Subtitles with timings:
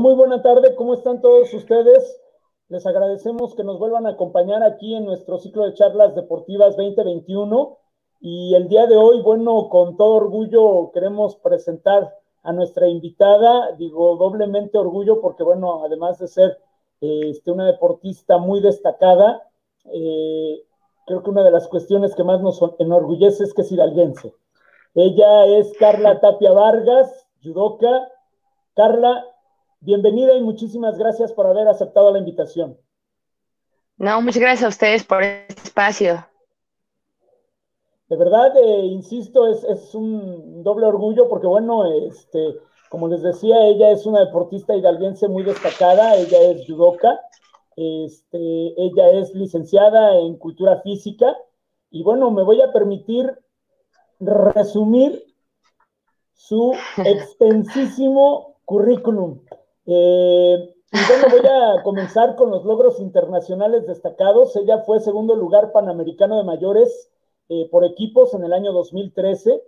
[0.00, 0.74] Muy buena tarde.
[0.74, 2.20] ¿Cómo están todos ustedes?
[2.68, 7.78] Les agradecemos que nos vuelvan a acompañar aquí en nuestro ciclo de charlas deportivas 2021.
[8.20, 12.12] Y el día de hoy, bueno, con todo orgullo queremos presentar
[12.42, 13.72] a nuestra invitada.
[13.76, 16.58] Digo, doblemente orgullo porque, bueno, además de ser
[17.00, 19.48] este, una deportista muy destacada,
[19.92, 20.64] eh,
[21.06, 24.34] creo que una de las cuestiones que más nos enorgullece es que es hidalguense.
[24.96, 28.08] Ella es Carla Tapia Vargas, judoka.
[28.74, 29.24] Carla,
[29.84, 32.78] bienvenida y muchísimas gracias por haber aceptado la invitación.
[33.98, 36.26] No, muchas gracias a ustedes por este espacio.
[38.08, 42.56] De verdad, eh, insisto, es, es, un doble orgullo porque, bueno, este,
[42.88, 47.20] como les decía, ella es una deportista hidalguense muy destacada, ella es judoka,
[47.76, 51.36] este, ella es licenciada en cultura física
[51.90, 53.38] y, bueno, me voy a permitir
[54.18, 55.24] resumir
[56.32, 59.40] su extensísimo currículum.
[59.86, 64.54] Eh, y bueno, voy a comenzar con los logros internacionales destacados.
[64.56, 67.10] Ella fue segundo lugar panamericano de mayores
[67.48, 69.62] eh, por equipos en el año 2013.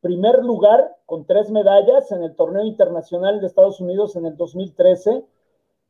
[0.00, 5.24] Primer lugar con tres medallas en el torneo internacional de Estados Unidos en el 2013.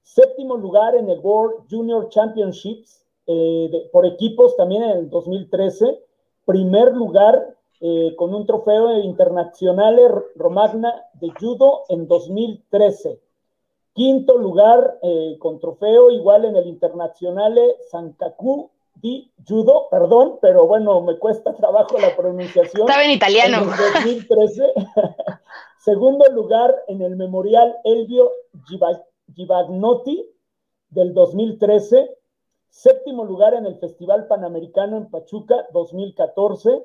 [0.03, 5.98] Séptimo lugar en el World Junior Championships eh, por equipos también en el 2013.
[6.45, 9.98] Primer lugar eh, con un trofeo internacional
[10.37, 13.20] Romagna de judo en 2013.
[13.95, 21.01] Quinto lugar eh, con trofeo igual en el Internacionale Sankaku di Judo, perdón, pero bueno,
[21.03, 22.89] me cuesta trabajo la pronunciación.
[22.89, 23.59] Estaba en italiano.
[23.62, 24.73] En 2013.
[25.78, 28.31] Segundo lugar en el Memorial Elvio
[29.34, 30.29] Givagnotti
[30.91, 32.17] del 2013.
[32.69, 36.84] Séptimo lugar en el Festival Panamericano en Pachuca 2014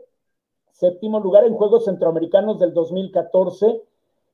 [0.80, 3.84] séptimo lugar en Juegos Centroamericanos del 2014,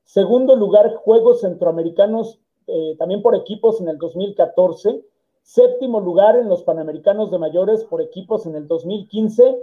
[0.04, 5.04] segundo lugar Juegos Centroamericanos eh, también por equipos en el 2014,
[5.42, 9.56] séptimo lugar en los Panamericanos de Mayores por equipos en el 2015,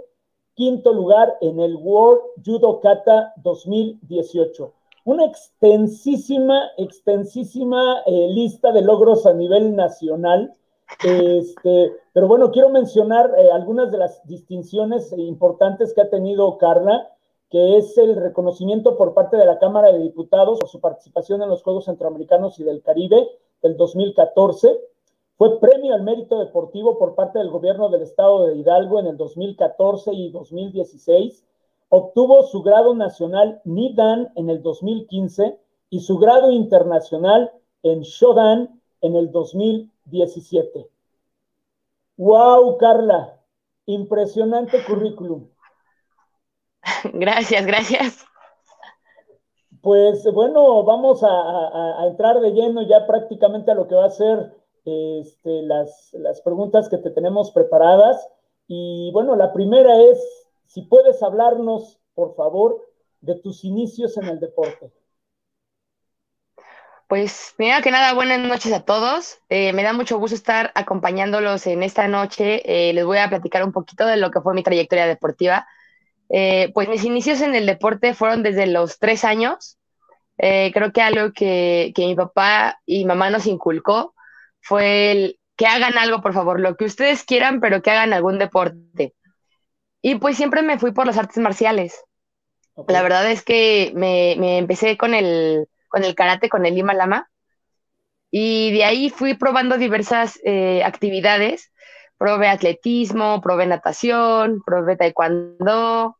[0.54, 4.72] quinto lugar en el World Judo Kata 2018.
[5.04, 10.54] Una extensísima, extensísima eh, lista de logros a nivel nacional
[11.02, 17.10] este, pero bueno, quiero mencionar eh, algunas de las distinciones importantes que ha tenido Carla,
[17.54, 21.48] que es el reconocimiento por parte de la Cámara de Diputados por su participación en
[21.48, 23.28] los Juegos Centroamericanos y del Caribe
[23.62, 24.76] del 2014.
[25.36, 29.16] Fue premio al mérito deportivo por parte del gobierno del estado de Hidalgo en el
[29.16, 31.44] 2014 y 2016.
[31.90, 35.56] Obtuvo su grado nacional NIDAN en el 2015
[35.90, 37.52] y su grado internacional
[37.84, 40.88] en Shodan en el 2017.
[42.16, 43.40] ¡Wow, Carla!
[43.86, 45.53] Impresionante currículum.
[47.12, 48.26] Gracias, gracias.
[49.80, 54.54] Pues bueno, vamos a, entrar de lleno ya prácticamente a lo que va a ser
[54.84, 58.26] este, las, las preguntas que te tenemos preparadas.
[58.66, 60.18] Y bueno, la primera es,
[60.66, 62.80] si puedes hablarnos, por favor,
[63.20, 64.90] de tus inicios en el deporte.
[67.08, 69.38] Pues primero que nada, buenas noches a todos.
[69.50, 72.62] Eh, me da mucho gusto estar acompañándolos en esta noche.
[72.64, 75.66] Eh, les voy a platicar un poquito de lo que fue mi trayectoria deportiva.
[76.30, 79.78] Eh, pues mis inicios en el deporte fueron desde los tres años.
[80.36, 84.14] creo que algo que, que, mi papá y mamá nos inculcó
[84.60, 88.38] fue el que hagan algo, por favor, lo que ustedes quieran, pero que hagan algún
[88.38, 89.14] deporte.
[90.02, 92.04] Y pues siempre me fui por las artes marciales.
[92.88, 96.92] La verdad es que me, me empecé con el, con el karate, con el Lima
[96.92, 97.30] Lama.
[98.30, 101.72] Y de ahí fui probando diversas eh, actividades.
[102.24, 106.16] Probé atletismo, probé natación, probé taekwondo,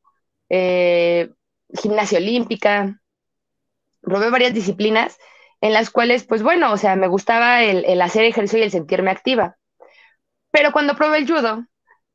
[0.51, 1.31] eh,
[1.73, 3.01] gimnasia olímpica.
[4.03, 5.17] Probé varias disciplinas
[5.63, 8.71] en las cuales, pues bueno, o sea, me gustaba el, el hacer ejercicio y el
[8.71, 9.57] sentirme activa.
[10.51, 11.65] Pero cuando probé el judo,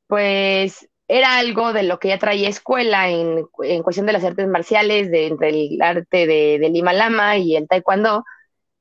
[0.06, 4.47] pues era algo de lo que ya traía escuela en, en cuestión de las artes
[4.47, 8.24] marciales, de, entre el arte de, de, Lima Lama y el taekwondo.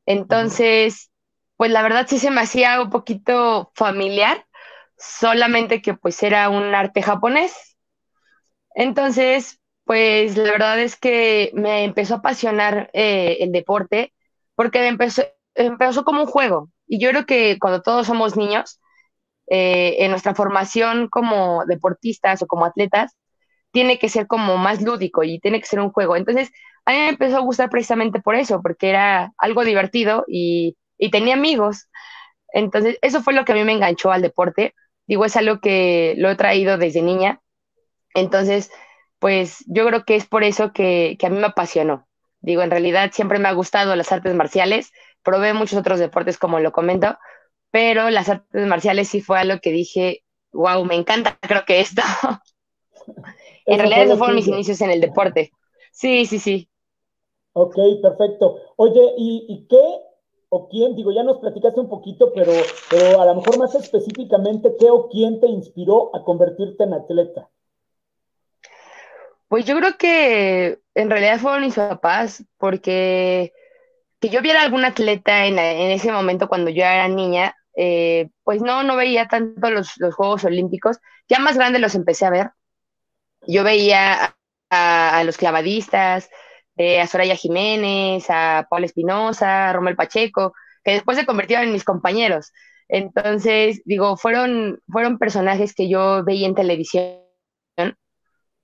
[0.05, 1.11] Entonces,
[1.57, 4.45] pues la verdad sí se me hacía un poquito familiar,
[4.99, 7.77] solamente que pues era un arte japonés.
[8.75, 14.13] Entonces, pues la verdad es que me empezó a apasionar eh, el deporte
[14.55, 15.23] porque empezó,
[15.55, 16.71] empezó como un juego.
[16.87, 18.81] Y yo creo que cuando todos somos niños,
[19.49, 23.17] eh, en nuestra formación como deportistas o como atletas,
[23.73, 26.17] tiene que ser como más lúdico y tiene que ser un juego.
[26.17, 26.51] Entonces,
[26.87, 31.11] a mí me empezó a gustar precisamente por eso, porque era algo divertido y, y
[31.11, 31.89] tenía amigos.
[32.53, 34.75] Entonces, eso fue lo que a mí me enganchó al deporte.
[35.09, 37.41] Digo, es algo que lo he traído desde niña.
[38.15, 38.71] Entonces,
[39.19, 42.07] pues yo creo que es por eso que, que a mí me apasionó.
[42.41, 44.93] Digo, en realidad siempre me ha gustado las artes marciales,
[45.25, 47.19] probé muchos otros deportes, como lo comento,
[47.71, 50.23] pero las artes marciales sí fue algo que dije,
[50.53, 52.03] wow, me encanta, creo que esto.
[53.67, 55.51] en realidad esos fueron mis inicios en el deporte.
[55.93, 56.69] Sí, sí, sí.
[57.53, 58.57] Ok, perfecto.
[58.77, 59.83] Oye, ¿y, qué
[60.51, 60.97] o quién?
[60.97, 62.53] Digo, ya nos platicaste un poquito, pero,
[62.91, 67.49] pero a lo mejor más específicamente, ¿qué o quién te inspiró a convertirte en atleta?
[69.49, 73.53] Pues yo creo que en realidad fueron mis papás, porque
[74.21, 78.83] que yo viera algún atleta en, ese momento cuando yo era niña, eh, pues no,
[78.83, 80.99] no veía tanto los, Juegos Olímpicos.
[81.29, 82.51] Ya más grande los empecé a ver.
[83.47, 84.37] Yo veía
[84.71, 86.29] a, los clavadistas,
[86.79, 90.55] eh, a Soraya Jiménez, a Paul Espinosa, a Romel Pacheco,
[90.85, 92.53] que después se convirtieron en mis compañeros.
[92.89, 97.19] Entonces, digo, fueron, fueron personajes que yo veía en televisión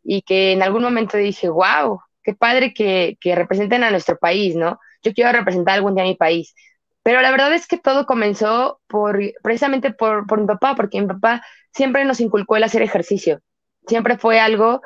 [0.02, 4.54] y que en algún momento dije, wow, qué padre que, que representen a nuestro país,
[4.54, 4.78] ¿no?
[5.02, 6.54] Yo quiero representar algún día a mi país.
[7.02, 11.08] Pero la verdad es que todo comenzó por, precisamente por, por mi papá, porque mi
[11.08, 13.40] papá siempre nos inculcó el hacer ejercicio.
[13.86, 14.80] Siempre fue algo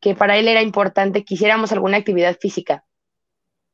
[0.00, 2.84] que, para él era importante que hiciéramos alguna actividad física.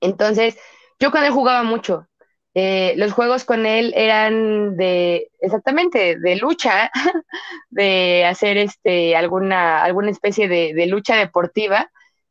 [0.00, 0.58] Entonces,
[0.98, 2.06] yo con él jugaba mucho.
[2.54, 6.90] Eh, los juegos con él eran de, exactamente, de lucha,
[7.70, 11.90] de hacer este, alguna, alguna especie de, lucha deportiva.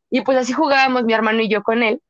[0.09, 2.01] Y pues así jugábamos mi hermano y yo con él.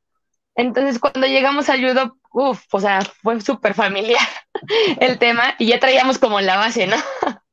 [0.54, 4.20] Entonces, cuando llegamos al judo, uff, o sea, fue súper familiar
[5.00, 6.96] el tema y ya traíamos como la base, ¿no?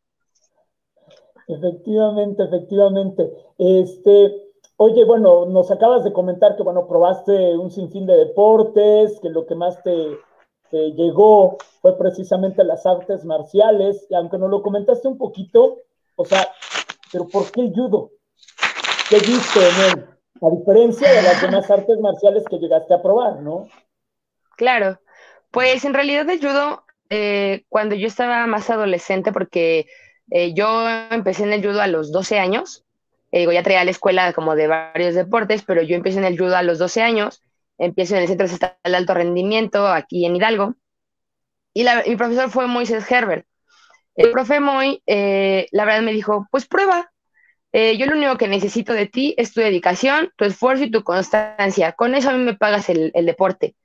[1.47, 3.31] Efectivamente, efectivamente.
[3.57, 4.35] Este,
[4.77, 9.45] oye, bueno, nos acabas de comentar que, bueno, probaste un sinfín de deportes, que lo
[9.45, 10.17] que más te,
[10.71, 15.77] llegó fue precisamente las artes marciales, y aunque nos lo comentaste un poquito,
[16.17, 16.49] o sea,
[17.13, 18.11] pero ¿por qué el judo?
[19.09, 20.09] ¿Qué viste en él?
[20.41, 23.69] A diferencia de las demás artes marciales que llegaste a probar, ¿no?
[24.57, 24.99] Claro,
[25.49, 29.87] pues en realidad el judo, eh, cuando yo estaba más adolescente, porque
[30.31, 32.83] eh, yo empecé en el judo a los 12 años,
[33.31, 36.55] eh, ya traía la escuela como de varios deportes, pero yo empecé en el judo
[36.55, 37.41] a los 12 años,
[37.77, 40.75] empiezo en el Centro Estatal de Alto Rendimiento, aquí en Hidalgo,
[41.73, 43.45] y mi profesor fue Moisés Herbert.
[44.15, 47.11] El profe Moy, eh, la verdad, me dijo, pues prueba.
[47.73, 51.03] Eh, yo lo único que necesito de ti es tu dedicación, tu esfuerzo y tu
[51.03, 51.91] constancia.
[51.91, 53.75] Con eso a mí me pagas el, deporte.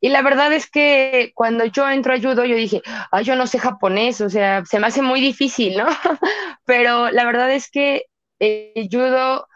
[0.00, 3.46] Y la verdad es que cuando yo entro a judo, yo dije, ay, yo no
[3.46, 5.86] sé japonés, o sea, se me hace muy difícil, ¿no?
[6.64, 8.04] Pero la verdad es que
[8.38, 9.46] el judo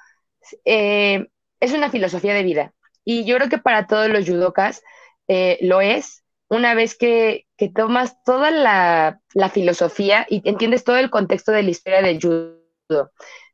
[0.65, 2.73] es una filosofía de vida.
[3.05, 4.83] Y yo creo que para todos los judokas
[5.29, 9.21] eh, lo es, una vez que, tomas toda la,
[9.53, 13.13] filosofía y entiendes todo el contexto de la historia del judo.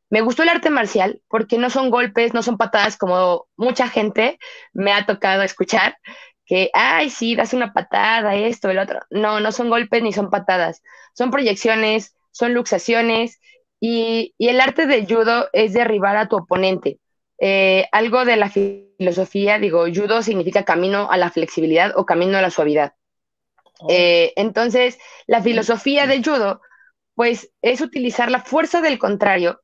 [0.09, 4.39] Me gustó el arte marcial porque no son golpes, no son patadas como mucha gente
[4.73, 5.97] me ha tocado escuchar,
[6.47, 9.01] que, ay, sí, das una patada, esto, el otro.
[9.09, 10.81] No, no son golpes ni son patadas,
[11.13, 13.39] son proyecciones, son luxaciones
[13.79, 16.99] y, y el arte del judo es derribar a tu oponente.
[17.39, 22.41] Eh, algo de la filosofía, digo, judo significa camino a la flexibilidad o camino a
[22.41, 22.93] la suavidad.
[23.79, 23.87] Oh.
[23.89, 24.97] Eh, entonces,
[25.27, 26.61] la filosofía del judo,
[27.13, 29.61] pues, es utilizar la fuerza del contrario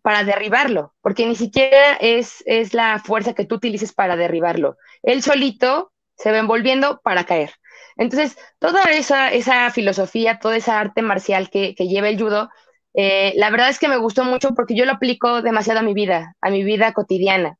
[0.00, 4.78] para derribarlo, porque ni siquiera es, es la fuerza que tú utilices para derribarlo.
[5.02, 5.91] Él solito
[6.22, 7.50] se va envolviendo para caer.
[7.96, 12.48] Entonces, toda esa, esa filosofía, toda esa arte marcial que, que lleva el judo,
[12.94, 15.94] eh, la verdad es que me gustó mucho porque yo lo aplico demasiado a mi
[15.94, 17.56] vida, a mi vida cotidiana.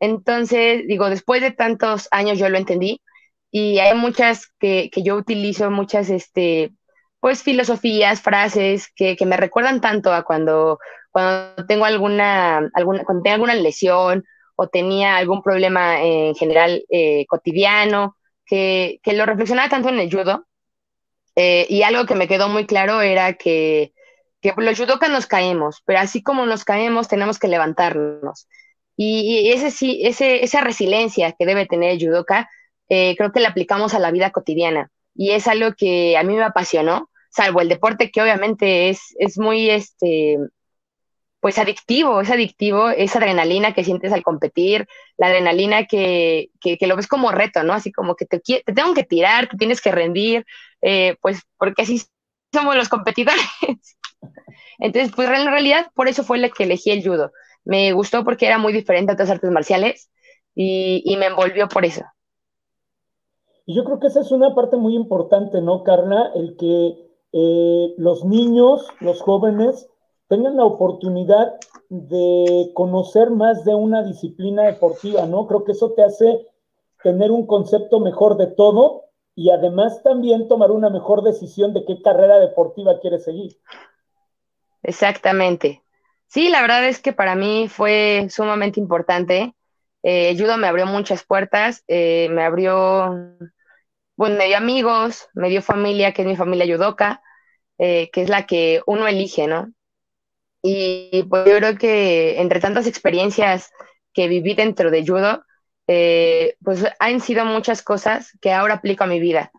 [0.00, 3.02] Entonces, digo, después de tantos años yo lo entendí
[3.50, 6.72] y hay muchas que, yo utilizo, muchas, este,
[7.20, 10.78] pues, filosofías, frases que, me recuerdan tanto a cuando,
[11.10, 14.24] cuando tengo alguna, alguna, cuando tengo alguna lesión
[14.56, 18.16] o tenía algún problema en general eh, cotidiano,
[18.46, 20.46] que, lo reflexionaba tanto en el judo.
[21.34, 23.92] Eh, y algo que me quedó muy claro era que
[24.42, 28.48] que los judokas nos caemos, pero así como nos caemos, tenemos que levantarnos.
[28.96, 32.50] Y, ese sí, ese, esa resiliencia que debe tener el judoka,
[32.88, 34.90] eh, creo que la aplicamos a la vida cotidiana.
[35.14, 39.38] Y es algo que a mí me apasionó, salvo el deporte que obviamente es, es
[39.38, 40.38] muy, este,
[41.42, 46.94] pues adictivo, es adictivo, esa adrenalina que sientes al competir, la adrenalina que, que, lo
[46.94, 47.72] ves como reto, ¿no?
[47.72, 50.46] Así como que te, te tengo que tirar, te tienes que rendir,
[50.82, 52.00] eh, pues porque así
[52.52, 53.44] somos los competidores.
[54.78, 57.32] Entonces, pues en realidad por eso fue la que elegí el judo.
[57.64, 60.12] Me gustó porque era muy diferente a otras artes marciales
[60.54, 62.04] y, me envolvió por eso.
[63.66, 66.30] Y yo creo que esa es una parte muy importante, ¿no, Carla?
[66.36, 66.94] El que
[67.32, 69.88] eh, los niños, los jóvenes,
[70.32, 71.52] tengan la oportunidad
[71.90, 75.46] de conocer más de una disciplina deportiva, ¿no?
[75.46, 76.46] Creo que eso te hace
[77.02, 82.00] tener un concepto mejor de todo y además también tomar una mejor decisión de qué
[82.00, 83.58] carrera deportiva quieres seguir.
[84.82, 85.82] Exactamente.
[86.28, 89.54] Sí, la verdad es que para mí fue sumamente importante.
[90.02, 93.36] Eh, judo me abrió muchas puertas, eh, me abrió,
[94.16, 97.22] bueno, me dio amigos, me dio familia, que es mi familia judoka,
[97.76, 99.70] eh, que es la que uno elige, ¿no?
[100.62, 103.70] Y pues yo creo que entre tantas experiencias
[104.12, 105.44] que viví dentro de judo,
[105.88, 109.50] eh, pues han sido muchas cosas que ahora aplico a mi vida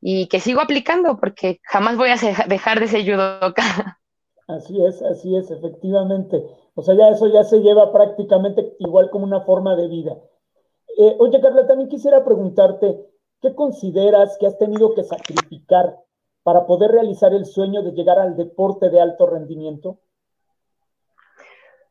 [0.00, 3.62] y que sigo aplicando porque jamás voy a dejar de ser judoka.
[4.48, 6.44] Así es, así es, efectivamente.
[6.74, 10.18] O sea, ya eso ya se lleva prácticamente igual como una forma de vida.
[10.98, 12.98] Eh, oye, Carla, también quisiera preguntarte,
[13.40, 15.96] ¿qué consideras que has tenido que sacrificar
[16.42, 19.98] para poder realizar el sueño de llegar al deporte de alto rendimiento?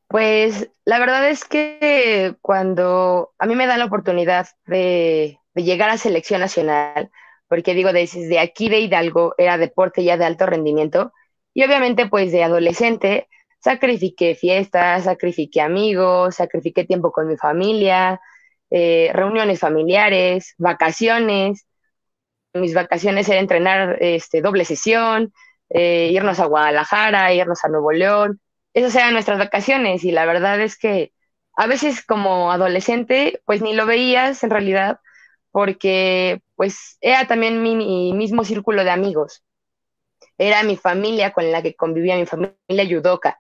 [0.10, 5.98] Pues la verdad es que cuando a mí me da la oportunidad de, llegar a
[5.98, 7.12] selección nacional,
[7.48, 11.14] porque digo, desde aquí de Hidalgo era deporte ya de alto rendimiento,
[11.54, 13.28] y obviamente pues de adolescente
[13.60, 18.20] sacrifiqué fiestas, sacrifiqué amigos, sacrifiqué tiempo con mi familia,
[18.72, 21.68] eh, reuniones familiares, vacaciones.
[22.54, 25.34] Mis vacaciones era entrenar este, doble sesión,
[25.70, 28.40] eh, irnos a Guadalajara, irnos a Nuevo León,
[28.74, 31.12] esas eran nuestras vacaciones y la verdad es que
[31.56, 35.00] a veces como adolescente pues ni lo veías en realidad
[35.52, 39.44] porque pues era también mi, mismo círculo de amigos.
[40.38, 43.40] Era mi familia con la que convivía, mi familia yudoka.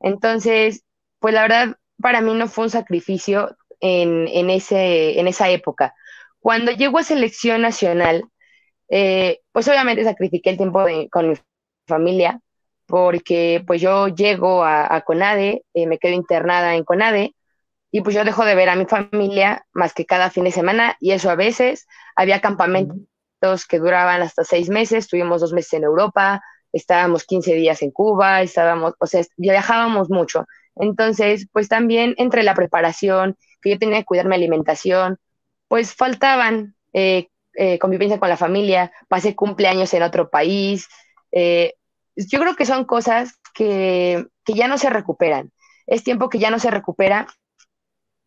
[0.00, 0.84] Entonces,
[1.18, 5.94] pues la verdad para mí no fue un sacrificio en, ese, en esa época.
[6.40, 8.24] Cuando llego a selección nacional,
[8.90, 11.34] eh, pues obviamente sacrifiqué el tiempo con mi
[11.86, 12.40] familia,
[12.86, 17.34] porque pues yo llego a, CONADE, eh, me quedo internada en CONADE
[17.92, 20.96] y pues yo dejo de ver a mi familia más que cada fin de semana
[21.00, 25.84] y eso a veces había campamentos que duraban hasta seis meses, estuvimos dos meses en
[25.84, 26.42] Europa,
[26.72, 30.46] estábamos 15 días en Cuba, estábamos, o sea, viajábamos mucho.
[30.76, 35.18] Entonces, pues también entre la preparación, que yo tenía que cuidar mi alimentación,
[35.68, 40.88] pues faltaban eh, eh, convivencia con la familia, pasé cumpleaños en otro país,
[41.32, 41.74] eh,
[42.16, 45.52] yo creo que son cosas que, ya no se recuperan.
[45.86, 47.26] Es tiempo que ya no se recupera,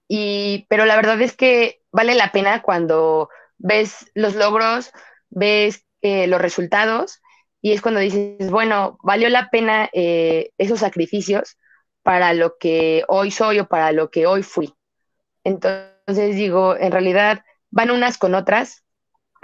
[0.07, 4.91] y, pero la verdad es que vale la pena cuando ves los logros,
[5.29, 7.21] ves eh, los resultados
[7.61, 11.57] y es cuando dices, bueno, valió la pena eh, esos sacrificios
[12.03, 14.73] para lo que hoy soy o para lo que hoy fui.
[15.45, 18.82] Entonces digo, en realidad van unas con otras,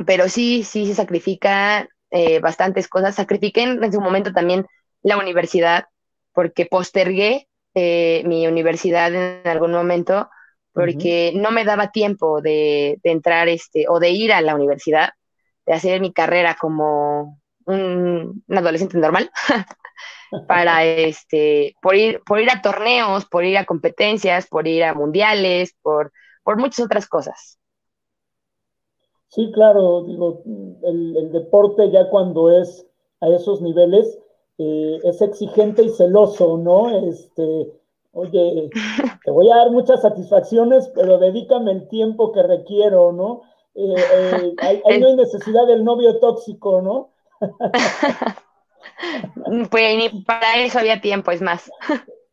[0.06, 3.16] pero sí, sí se sacrifica eh, bastantes cosas.
[3.16, 4.66] Sacrifiqué en, su momento también
[5.02, 5.86] la universidad
[6.34, 10.30] porque postergué eh, mi universidad en algún momento
[10.74, 15.10] porque no me daba tiempo de, entrar este, o de ir a la universidad,
[15.66, 19.30] de hacer mi carrera como un, adolescente normal,
[20.48, 24.94] para este, por ir, por ir a torneos, por ir a competencias, por ir a
[24.94, 26.14] mundiales, por,
[26.44, 27.59] por muchas otras cosas.
[29.30, 30.42] Sí, claro, digo,
[30.84, 32.88] el, deporte ya cuando es
[33.22, 34.18] a esos niveles
[34.58, 36.90] eh, es exigente y celoso, ¿no?
[37.08, 37.72] Este,
[38.12, 38.72] oye,
[39.24, 43.44] te voy a dar muchas satisfacciones, pero dedícame el tiempo que requiero, ¿no?
[43.76, 47.12] Eh, eh, ahí, no hay necesidad del novio tóxico, ¿no?
[49.70, 51.72] pues ni para eso había tiempo, es más.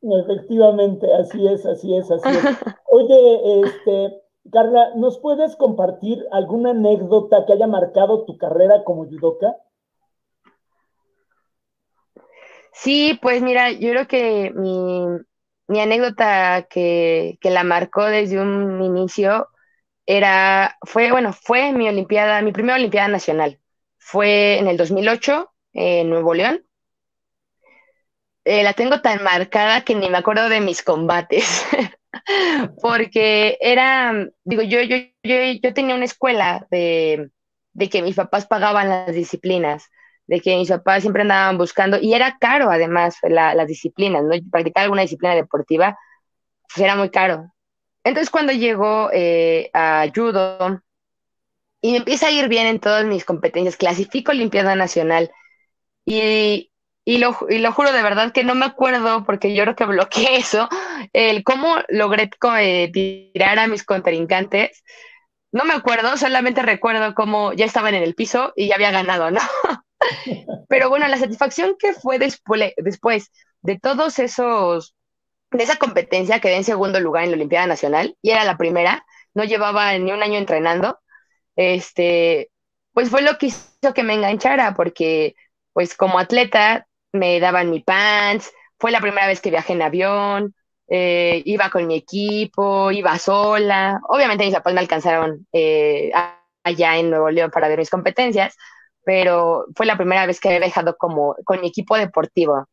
[0.00, 2.36] Efectivamente, así es, así es, así es.
[2.90, 4.22] Oye, este,
[4.52, 9.56] Carla, ¿nos puedes compartir alguna anécdota que haya marcado tu carrera como judoka?
[12.72, 19.48] Sí, pues mira, yo creo que mi, anécdota que, la marcó desde un inicio
[20.04, 23.60] era, fue, bueno, fue mi olimpiada, mi primera olimpiada nacional.
[23.98, 26.64] Fue en el 2008 en Nuevo León.
[28.44, 31.64] Eh, la tengo tan marcada que ni me acuerdo de mis combates.
[32.82, 34.12] porque era,
[34.44, 37.30] digo, yo, yo, yo, tenía una escuela de,
[37.90, 39.90] que mis papás pagaban las disciplinas,
[40.26, 44.34] de que mis papás siempre andaban buscando, y era caro además las disciplinas, ¿no?
[44.50, 45.98] Practicar alguna disciplina deportiva,
[46.68, 47.52] pues era muy caro.
[48.04, 50.80] Entonces cuando llegó eh, a judo
[51.80, 55.30] y me empieza a ir bien en todas mis competencias, clasifico Olimpiada Nacional
[56.04, 56.70] y,
[57.08, 59.84] y lo, y lo juro de verdad que no me acuerdo, porque yo creo que
[59.86, 60.68] bloqueé eso,
[61.12, 64.82] el cómo logré eh, tirar a mis contrincantes.
[65.52, 69.30] No me acuerdo, solamente recuerdo cómo ya estaban en el piso y ya había ganado,
[69.30, 69.40] ¿no?
[70.68, 73.30] Pero bueno, la satisfacción que fue después, después
[73.62, 74.96] de todos esos,
[75.52, 79.06] de esa competencia, quedé en segundo lugar en la Olimpiada Nacional y era la primera.
[79.32, 80.98] no llevaba ni un año entrenando,
[81.54, 82.50] este,
[82.92, 85.36] pues fue lo que hizo que me enganchara, porque
[85.72, 86.85] pues como atleta
[87.18, 90.54] me daban mi pants, fue la primera vez que viajé en avión,
[90.88, 96.12] eh, iba con mi equipo, iba sola, obviamente mis papás me alcanzaron eh,
[96.62, 98.56] allá en Nuevo León para ver mis competencias,
[99.04, 102.68] pero fue la primera vez que había viajado como con mi equipo deportivo.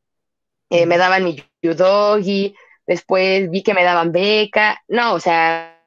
[0.69, 2.55] Eh, me daban mi judogi,
[2.87, 5.79] después vi que me daban beca, no, o sea,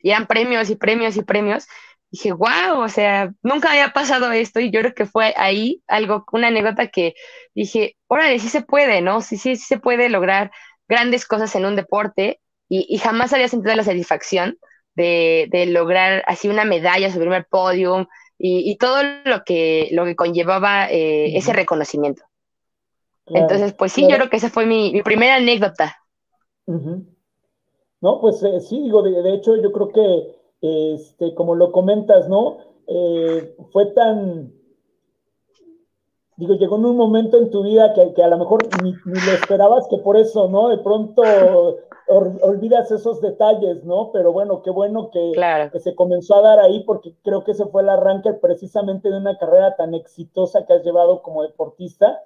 [0.00, 1.66] eran premios y premios y premios.
[2.14, 6.24] Dije, wow, o sea, nunca había pasado esto y yo creo que fue ahí algo,
[6.30, 7.14] una anécdota que
[7.56, 9.20] dije, órale, sí se puede, ¿no?
[9.20, 10.52] Sí, sí, sí se puede lograr
[10.86, 14.58] grandes cosas en un deporte y, jamás había sentido la satisfacción
[14.94, 18.06] de, lograr así una medalla, subirme al podio
[18.38, 22.22] y, todo lo que, lo que conllevaba eh, ese reconocimiento.
[23.26, 25.96] Entonces, pues sí, yo creo que esa fue mi, primera anécdota.
[26.68, 32.58] No, pues eh, sí, digo, de, hecho yo creo que, este, como lo comentas, ¿no?
[32.86, 34.52] Eh, fue tan,
[36.36, 39.86] digo, llegó en un momento en tu vida que, a lo mejor ni, lo esperabas,
[39.88, 40.68] que por eso, ¿no?
[40.68, 41.22] De pronto
[42.06, 44.10] olvidas esos detalles, ¿no?
[44.12, 45.32] Pero bueno, qué bueno que,
[45.72, 49.16] que, se comenzó a dar ahí, porque creo que ese fue el arranque precisamente de
[49.16, 52.20] una carrera tan exitosa que has llevado como deportista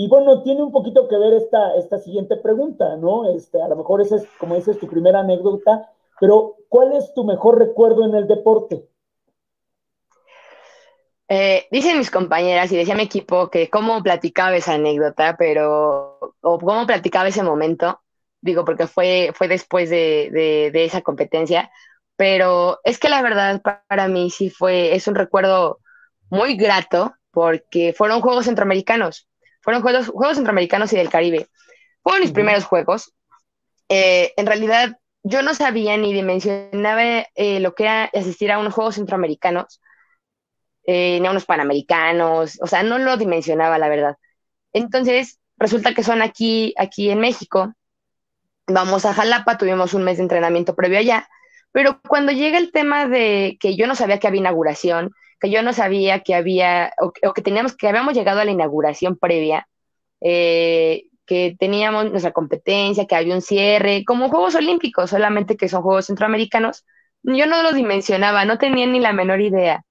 [0.00, 3.28] y bueno, tiene un poquito que ver esta, esta siguiente pregunta, ¿no?
[3.30, 7.24] Este, a lo mejor esa es, como dices, tu primera anécdota, pero ¿cuál es tu
[7.24, 8.84] mejor recuerdo en el deporte?
[11.28, 16.58] Eh, dicen mis compañeras y decía mi equipo que cómo platicaba esa anécdota, pero, o
[16.58, 18.00] cómo platicaba ese momento,
[18.40, 21.70] digo, porque fue, fue después de, de esa competencia,
[22.16, 25.78] pero es que la verdad para mí sí fue, es un recuerdo
[26.28, 31.48] muy grato porque fueron Juegos Centroamericanos fueron Juegos, juegos Centroamericanos y del Caribe.
[32.02, 33.12] Fueron mis primeros juegos.
[33.88, 38.74] Eh, en realidad, yo no sabía ni dimensionaba eh, lo que era asistir a unos
[38.74, 39.80] Juegos Centroamericanos,
[40.84, 44.16] eh, ni a unos Panamericanos, o sea, no lo dimensionaba, la verdad.
[44.72, 47.74] Entonces, resulta que son aquí, aquí en México.
[48.66, 51.28] Vamos a Jalapa, tuvimos un mes de entrenamiento previo allá,
[51.72, 55.62] pero cuando llega el tema de que yo no sabía que había inauguración, que yo
[55.62, 59.68] no sabía que había, o, que teníamos, que habíamos llegado a la inauguración previa,
[60.20, 65.82] eh, que teníamos nuestra competencia, que había un cierre, como Juegos Olímpicos, solamente que son
[65.82, 66.84] Juegos Centroamericanos,
[67.22, 69.84] yo no lo dimensionaba, no tenía ni la menor idea.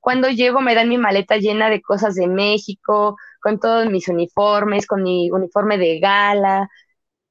[0.00, 4.86] Cuando llego me dan mi maleta llena de cosas de México, con todos mis uniformes,
[4.86, 6.70] con mi uniforme de gala.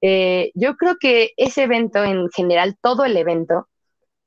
[0.02, 3.68] Eh, yo creo que ese evento en general, todo el evento,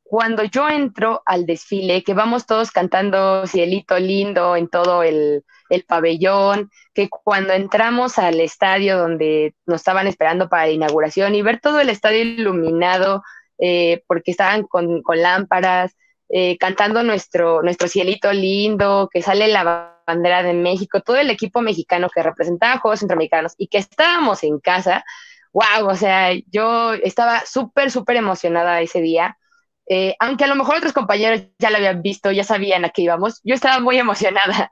[0.03, 5.45] cuando yo entro al desfile, que vamos todos cantando Cielito Lindo en todo el,
[5.87, 11.61] pabellón, que cuando entramos al estadio donde nos estaban esperando para la inauguración y ver
[11.61, 13.23] todo el estadio iluminado,
[13.59, 15.97] eh, porque estaban con, lámparas,
[16.29, 21.61] eh, cantando nuestro, nuestro Cielito Lindo, que sale la bandera de México, todo el equipo
[21.61, 25.05] mexicano que representaba Juegos Centroamericanos y que estábamos en casa,
[25.53, 29.37] wow, o sea, yo estaba súper, súper emocionada ese día
[29.89, 33.03] eh, aunque a lo mejor otros compañeros ya lo habían visto, ya sabían a qué
[33.03, 34.71] íbamos, yo estaba muy emocionada.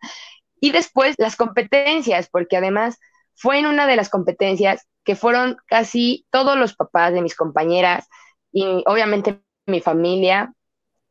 [0.66, 2.98] Y después las competencias, porque además
[3.36, 8.08] fue en una de las competencias que fueron casi todos los papás de mis compañeras
[8.50, 10.52] y obviamente mi familia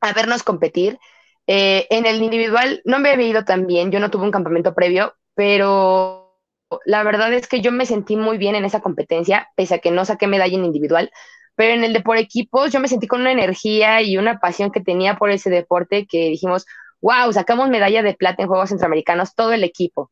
[0.02, 1.00] a vernos competir.
[1.48, 4.76] Eh, en el individual no me había ido tan bien, yo no tuve un campamento
[4.76, 6.38] previo, pero
[6.84, 9.91] la verdad es que yo me sentí muy bien en esa competencia, pese a que
[9.91, 11.12] no saqué medalla en individual,
[11.56, 14.70] pero en el de por equipos yo me sentí con una energía y una pasión
[14.74, 16.65] que tenía por ese deporte que dijimos,
[17.06, 20.12] wow, sacamos medalla de plata en Juegos Centroamericanos, todo el equipo.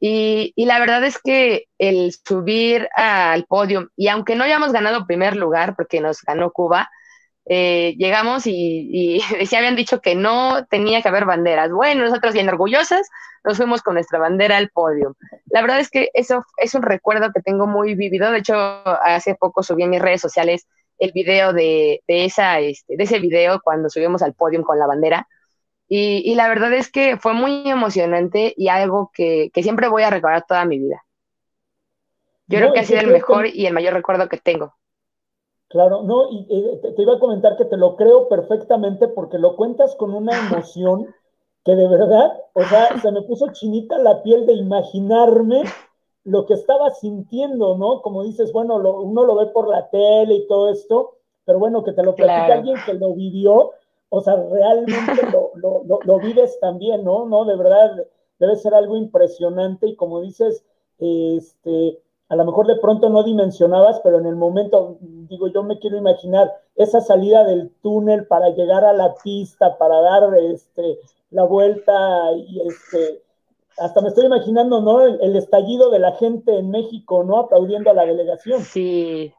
[0.00, 5.06] Y, y, la verdad es que el subir al podio, y aunque no hayamos ganado
[5.06, 6.88] primer lugar, porque nos ganó Cuba,
[7.44, 9.20] eh, llegamos y, y
[9.56, 11.70] habían dicho que no tenía que haber banderas.
[11.70, 13.06] Bueno, nosotros bien orgullosas
[13.44, 15.16] nos fuimos con nuestra bandera al podio.
[15.46, 18.30] La verdad es que eso es un recuerdo que tengo muy vivido.
[18.30, 20.66] De hecho, hace poco subí en mis redes sociales
[20.98, 25.28] el video de, esa, este, de ese video cuando subimos al podio con la bandera.
[25.92, 30.46] Y, la verdad es que fue muy emocionante y algo que, siempre voy a recordar
[30.46, 31.04] toda mi vida.
[32.46, 34.72] Yo creo que ha sido el mejor y el mayor recuerdo que tengo.
[35.68, 36.46] Claro, no, y
[36.80, 41.12] te, iba a comentar que te lo creo perfectamente porque lo cuentas con una emoción
[41.64, 45.64] que de verdad, o sea, se me puso chinita la piel de imaginarme
[46.22, 48.00] lo que estaba sintiendo, ¿no?
[48.02, 51.92] Como dices, bueno, uno lo ve por la tele y todo esto, pero bueno, que
[51.92, 53.72] te lo platique alguien que lo vivió,
[54.10, 55.22] o sea, realmente
[56.04, 57.26] lo, vives también, ¿no?
[57.26, 57.44] ¿no?
[57.44, 58.06] De verdad,
[58.38, 60.64] debe ser algo impresionante y como dices,
[60.98, 65.78] este, a lo mejor de pronto no dimensionabas, pero en el momento, digo, yo me
[65.78, 70.98] quiero imaginar esa salida del túnel para llegar a la pista, para dar este,
[71.30, 73.22] la vuelta y este,
[73.78, 75.02] hasta me estoy imaginando, ¿no?
[75.02, 77.38] El, estallido de la gente en México, ¿no?
[77.38, 78.62] Aplaudiendo a la delegación.
[78.62, 79.32] Sí.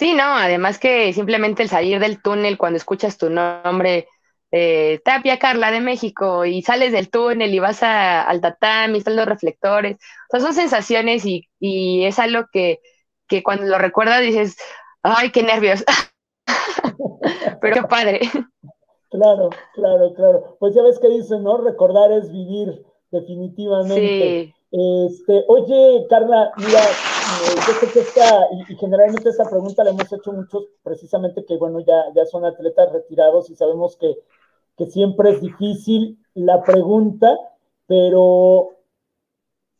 [0.00, 4.08] Sí, no, además que simplemente el salir del túnel cuando escuchas tu nombre,
[4.50, 9.16] eh, Tapia Carla de México, y sales del túnel y vas a, al tatami, están
[9.16, 12.80] los reflectores, o sea, son sensaciones y, y es algo que,
[13.28, 14.56] que cuando lo recuerdas dices,
[15.02, 15.84] ay, qué nervios.
[17.60, 18.20] Pero qué padre.
[19.10, 20.56] Claro, claro, claro.
[20.60, 21.58] Pues ya ves que dicen, ¿no?
[21.58, 24.54] Recordar es vivir definitivamente.
[24.72, 30.12] Este, oye, Carla, mira, eh, yo sé que esta, y, generalmente esta pregunta la hemos
[30.12, 34.16] hecho muchos, precisamente que, bueno, ya, ya son atletas retirados y sabemos que,
[34.76, 37.36] que siempre es difícil la pregunta,
[37.86, 38.70] pero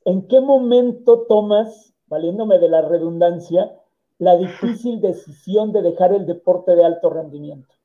[0.04, 3.72] ¿en qué momento tomas, valiéndome de la redundancia,
[4.18, 7.79] la difícil decisión de dejar el deporte de alto rendimiento?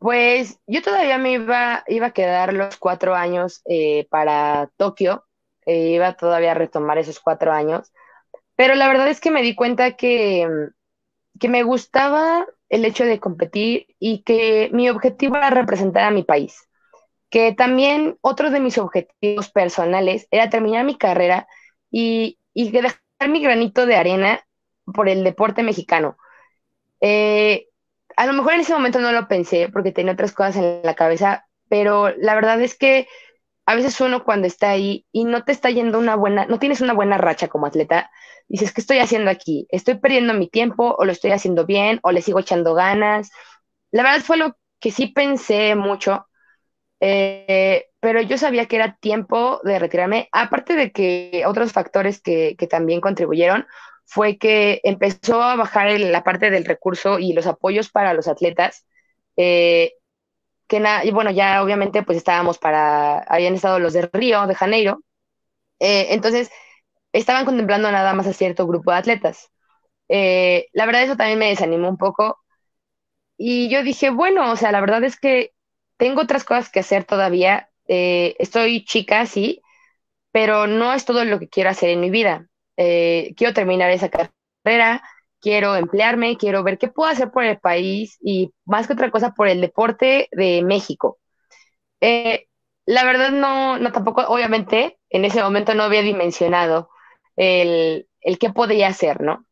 [0.00, 5.26] Pues yo todavía me iba, iba a quedar los cuatro años eh, para Tokio,
[5.66, 7.92] eh, iba todavía a retomar esos cuatro años,
[8.56, 10.48] pero la verdad es que me di cuenta que,
[11.40, 16.24] que me gustaba el hecho de competir y que mi objetivo era representar a mi
[16.24, 16.68] país,
[17.30, 21.48] que también otro de mis objetivos personales era terminar mi carrera
[21.90, 24.40] y, y dejar mi granito de arena
[24.84, 26.16] por el deporte mexicano.
[27.00, 27.69] Eh,
[28.20, 30.94] a lo mejor en ese momento no lo pensé porque tenía otras cosas en la
[30.94, 33.08] cabeza, pero la verdad es que
[33.64, 36.82] a veces uno cuando está ahí y no te está yendo una buena, no tienes
[36.82, 38.10] una buena racha como atleta,
[38.46, 39.66] dices, ¿qué estoy haciendo aquí?
[39.70, 43.30] ¿Estoy perdiendo mi tiempo o lo estoy haciendo bien o le sigo echando ganas?
[43.90, 46.26] La verdad fue lo que sí pensé mucho,
[47.00, 52.54] eh, pero yo sabía que era tiempo de retirarme, aparte de que otros factores que,
[52.58, 53.66] que también contribuyeron
[54.10, 58.86] fue que empezó a bajar la parte del recurso y los apoyos para los atletas.
[59.36, 59.92] Eh,
[60.68, 65.02] que y bueno, ya obviamente pues estábamos para, habían estado los de Río, de Janeiro,
[65.80, 66.50] eh, entonces
[67.12, 69.50] estaban contemplando nada más a cierto grupo de atletas.
[70.08, 72.38] Eh, la verdad eso también me desanimó un poco
[73.38, 75.52] y yo dije, bueno, o sea, la verdad es que
[75.98, 79.62] tengo otras cosas que hacer todavía, estoy chica, sí,
[80.32, 82.49] pero no es todo lo que quiero hacer en mi vida.
[82.82, 85.02] Eh, quiero terminar esa carrera,
[85.38, 89.32] quiero emplearme, quiero ver qué puedo hacer por el país y más que otra cosa
[89.32, 91.18] por el deporte de México.
[92.00, 92.46] Eh,
[92.86, 96.88] la verdad no, no tampoco, obviamente, en ese momento no había dimensionado
[97.36, 99.44] el, el qué podría hacer, ¿no?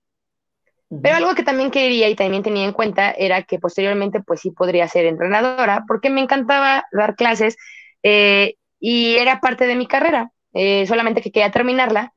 [1.02, 4.52] Pero algo que también quería y también tenía en cuenta era que posteriormente pues sí
[4.52, 7.58] podría ser entrenadora porque me encantaba dar clases
[8.02, 10.32] eh, y era parte de mi carrera,
[10.86, 12.14] solamente que quería terminarla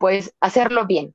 [0.00, 1.14] pues hacerlo bien.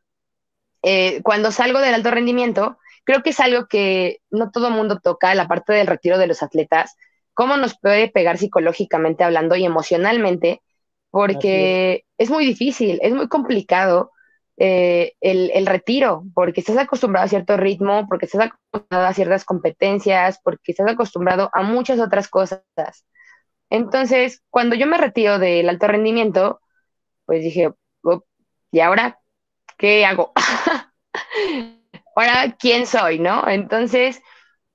[0.84, 5.00] Eh, cuando salgo del alto rendimiento, creo que es algo que no todo el mundo
[5.00, 6.96] toca, la parte del retiro de los atletas,
[7.34, 10.62] cómo nos puede pegar psicológicamente hablando y emocionalmente,
[11.10, 12.30] porque es.
[12.30, 14.12] muy difícil, es muy complicado
[14.58, 19.46] eh, el, el, retiro, porque estás acostumbrado a cierto ritmo, porque estás acostumbrado a ciertas
[19.46, 22.62] competencias, porque estás acostumbrado a muchas otras cosas.
[23.72, 26.62] Entonces, cuando yo me retiro del alto rendimiento,
[27.26, 27.74] pues dije,
[28.76, 29.20] ¿y ahora
[29.78, 30.34] qué hago?
[32.16, 33.20] ahora, ¿quién soy?
[33.20, 33.48] ¿No?
[33.48, 34.22] Entonces,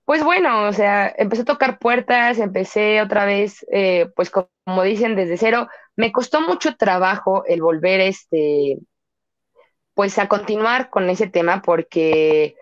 [0.07, 5.17] pues bueno, o sea, empecé a tocar puertas, empecé otra vez, eh, pues como dicen,
[5.17, 5.69] desde cero.
[5.97, 8.79] Me costó mucho trabajo el volver, este,
[9.93, 12.57] pues a continuar con ese tema porque,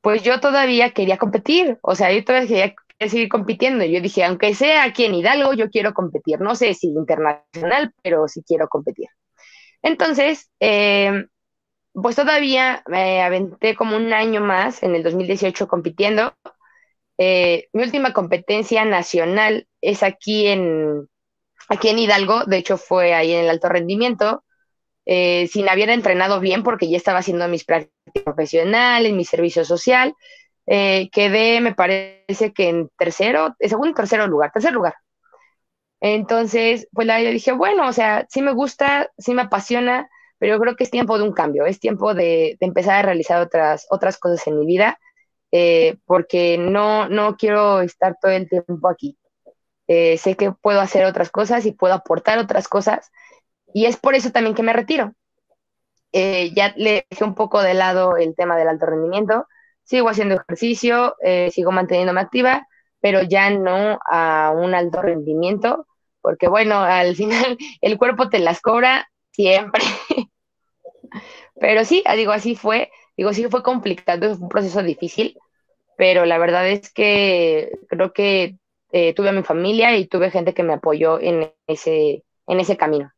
[0.00, 2.76] pues yo todavía quería competir, o sea, yo todavía quería,
[3.10, 3.84] seguir compitiendo.
[3.84, 6.40] Yo dije, aunque sea aquí en Hidalgo, yo quiero competir.
[6.40, 9.08] No sé si internacional, pero sí quiero competir.
[9.82, 11.26] Entonces, eh,
[11.92, 16.34] pues todavía me aventé como un año más en el 2018 compitiendo.
[17.18, 21.08] Eh, mi última competencia nacional es aquí en,
[21.68, 24.44] aquí en Hidalgo, de hecho fue ahí en el alto rendimiento,
[25.06, 30.14] eh, sin haber entrenado bien porque ya estaba haciendo mis prácticas profesionales, mi servicio social.
[30.66, 34.94] quedé, me parece que en tercero, segundo, tercero lugar, tercer lugar.
[36.00, 40.08] Entonces, pues la, yo dije, bueno, o sea, sí me gusta, sí me apasiona,
[40.38, 43.40] pero yo creo que es tiempo de un cambio, es tiempo de, empezar a realizar
[43.42, 44.98] otras, otras cosas en mi vida,
[45.52, 49.18] eh, porque no, no quiero estar todo el tiempo aquí.
[49.88, 53.10] Eh, sé que puedo hacer otras cosas y puedo aportar otras cosas,
[53.74, 55.12] y es por eso también que me retiro.
[56.12, 59.46] Eh, ya le dejé un poco de lado el tema del alto rendimiento,
[59.82, 61.16] sigo haciendo ejercicio,
[61.50, 62.66] sigo manteniéndome activa,
[63.00, 65.86] pero ya no a un alto rendimiento,
[66.28, 69.82] porque bueno, al final el cuerpo te las cobra siempre.
[71.58, 75.38] pero sí, ah, digo, así fue, digo, sí fue complicado, fue un proceso difícil,
[75.96, 78.58] pero la verdad es que creo que
[78.92, 82.76] eh, tuve a mi familia y tuve gente que me apoyó en ese, en ese
[82.76, 83.10] camino.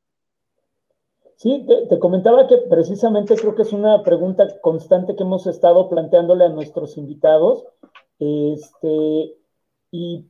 [1.35, 6.45] Sí, te, comentaba que precisamente creo que es una pregunta constante que hemos estado planteándole
[6.45, 7.65] a nuestros invitados.
[8.21, 9.35] Este,
[9.91, 10.27] y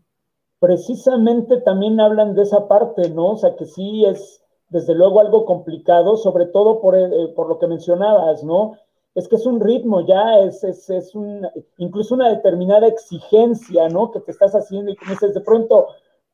[0.60, 3.32] precisamente también hablan de esa parte, ¿no?
[3.32, 7.58] O sea, que sí es desde luego algo complicado, sobre todo por, eh, por lo
[7.58, 8.76] que mencionabas, ¿no?
[9.14, 14.12] Es que es un ritmo ya, es, es, es un, incluso una determinada exigencia, ¿no?
[14.12, 15.88] Que te estás haciendo y que dices de pronto,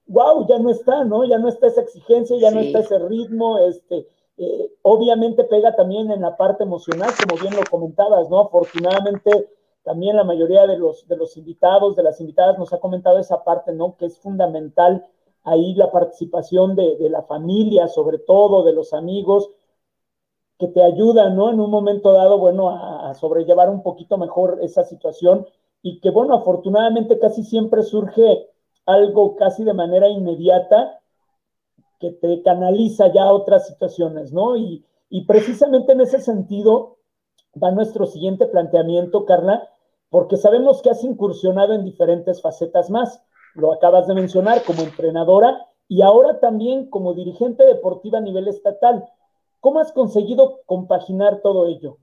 [0.08, 1.24] wow, ya no está, ¿no?
[1.24, 6.10] Ya no está esa exigencia, ya no está ese ritmo, este, eh, obviamente pega también
[6.10, 8.40] en la parte emocional, como bien lo comentabas, ¿no?
[8.40, 9.48] Afortunadamente
[9.86, 13.44] también la mayoría de los, de los invitados, de las invitadas nos ha comentado esa
[13.44, 13.96] parte, ¿no?
[13.96, 15.06] Que es fundamental
[15.44, 19.48] ahí la participación de, la familia, sobre todo de los amigos,
[20.58, 21.52] que te ayudan, ¿no?
[21.52, 25.46] En un momento dado, bueno, a, sobrellevar un poquito mejor esa situación
[25.82, 28.50] y que, bueno, afortunadamente casi siempre surge
[28.86, 30.98] algo casi de manera inmediata
[32.00, 34.56] que te canaliza ya a otras situaciones, ¿no?
[34.56, 34.84] Y,
[35.28, 36.96] precisamente en ese sentido
[37.62, 39.70] va nuestro siguiente planteamiento, Carla,
[40.10, 43.22] porque sabemos que has incursionado en diferentes facetas más.
[43.54, 49.04] Lo acabas de mencionar como entrenadora y ahora también como dirigente deportiva a nivel estatal.
[49.60, 51.98] ¿Cómo has conseguido compaginar todo ello?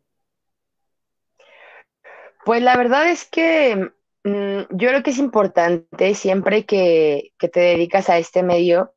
[2.45, 3.91] Pues la verdad es que
[4.23, 8.93] mm, yo creo que es importante siempre que, te dedicas a este medio,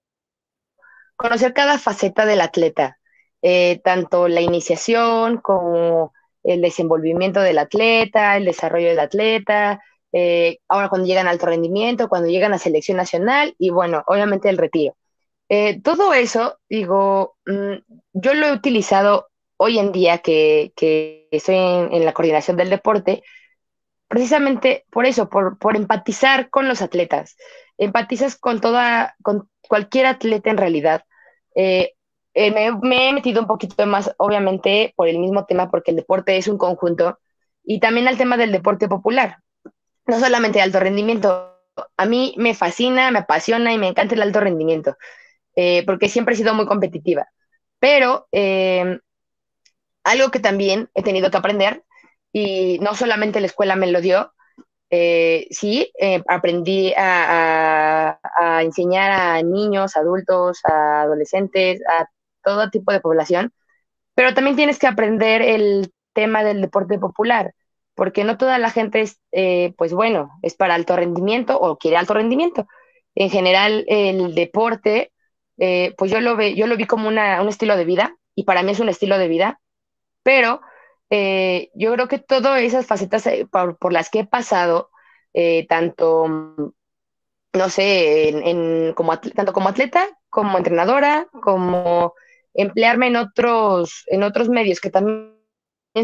[1.14, 2.98] conocer cada faceta del atleta,
[3.42, 6.12] eh, tanto la iniciación como
[6.46, 9.80] el desenvolvimiento del atleta, el desarrollo del atleta,
[10.12, 14.48] eh, ahora cuando llegan al alto rendimiento, cuando llegan a selección nacional y bueno, obviamente
[14.48, 14.96] el retiro.
[15.48, 17.74] Eh, todo eso, digo, mm,
[18.12, 20.72] yo lo he utilizado hoy en día que,
[21.30, 23.22] estoy en, la coordinación del deporte,
[24.08, 27.36] precisamente por eso, por, por empatizar con los atletas.
[27.78, 31.04] Empatizas con toda, con cualquier atleta en realidad.
[31.54, 31.95] Eh,
[32.38, 32.50] eh,
[32.82, 36.48] me, he metido un poquito más, obviamente, por el mismo tema, porque el deporte es
[36.48, 37.18] un conjunto,
[37.64, 39.38] y también al tema del deporte popular,
[40.06, 41.58] no solamente de alto rendimiento.
[41.96, 44.98] A mí me fascina, me apasiona y me encanta el alto rendimiento,
[45.56, 47.26] eh, porque siempre he sido muy competitiva.
[47.78, 48.28] Pero
[50.04, 51.84] algo que también he tenido que aprender,
[52.32, 54.34] y no solamente la escuela me lo dio,
[54.90, 55.90] eh, sí,
[56.28, 58.18] aprendí a,
[58.62, 62.06] enseñar a niños, adultos, a adolescentes, a
[62.46, 63.52] todo tipo de población,
[64.14, 67.54] pero también tienes que aprender el tema del deporte popular,
[67.94, 71.96] porque no toda la gente es, eh, pues bueno, es para alto rendimiento o quiere
[71.98, 72.66] alto rendimiento.
[73.14, 75.12] En general, el deporte,
[75.56, 78.72] pues yo lo, ve, yo lo vi como un estilo de vida, y para mí
[78.72, 79.60] es un estilo de vida,
[80.22, 80.60] pero
[81.10, 84.90] eh, yo creo que todas esas facetas eh, por, las que he pasado,
[85.32, 86.74] eh, tanto,
[87.52, 92.14] no sé, como, tanto como atleta, como entrenadora, como
[92.56, 95.36] emplearme en otros, en otros medios que también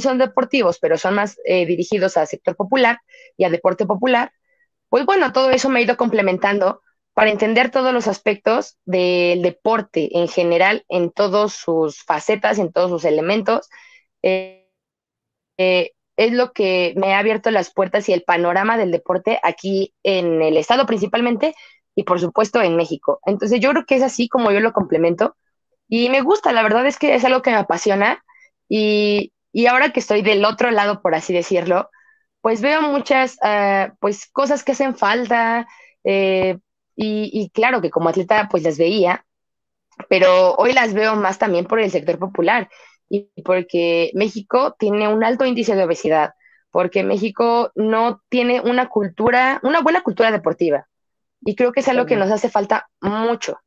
[0.01, 2.99] son deportivos, pero son más dirigidos al sector popular
[3.37, 4.33] y al deporte popular,
[4.89, 6.83] pues bueno, todo eso me ha ido complementando
[7.15, 12.91] para entender todos los aspectos del deporte en general, en todas sus facetas, en todos
[12.91, 13.69] sus elementos.
[14.23, 14.69] Eh,
[15.59, 20.43] es lo que me ha abierto las puertas y el panorama del deporte aquí en
[20.43, 21.55] el estado principalmente
[21.95, 23.21] y por supuesto en México.
[23.27, 25.37] Entonces yo creo que es así como yo lo complemento
[25.95, 28.25] y me gusta, la verdad es que es algo que me apasiona
[28.67, 29.31] y,
[29.69, 31.91] ahora que estoy del otro lado, por así decirlo,
[32.41, 35.69] pues veo muchas ah, pues cosas que hacen falta
[36.03, 36.57] eh,
[36.97, 39.27] y, y, claro que como atleta pues las veía,
[40.09, 42.71] pero hoy las veo más también por el sector popular
[43.11, 46.33] y porque México tiene un alto índice de obesidad,
[46.71, 50.89] porque México no tiene una cultura, una buena cultura deportiva.
[51.43, 53.59] Y creo que es algo que nos hace falta mucho,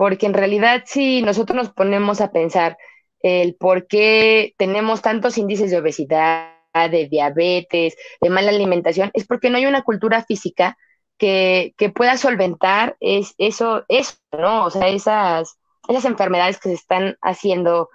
[0.00, 2.78] porque en realidad si nosotros nos ponemos a pensar
[3.20, 9.50] el por qué tenemos tantos índices de obesidad, de diabetes, de mala alimentación, es porque
[9.50, 10.78] no hay una cultura física
[11.18, 14.64] que, pueda solventar es, eso, eso, ¿no?
[14.64, 17.90] O sea, esas, esas enfermedades que se están haciendo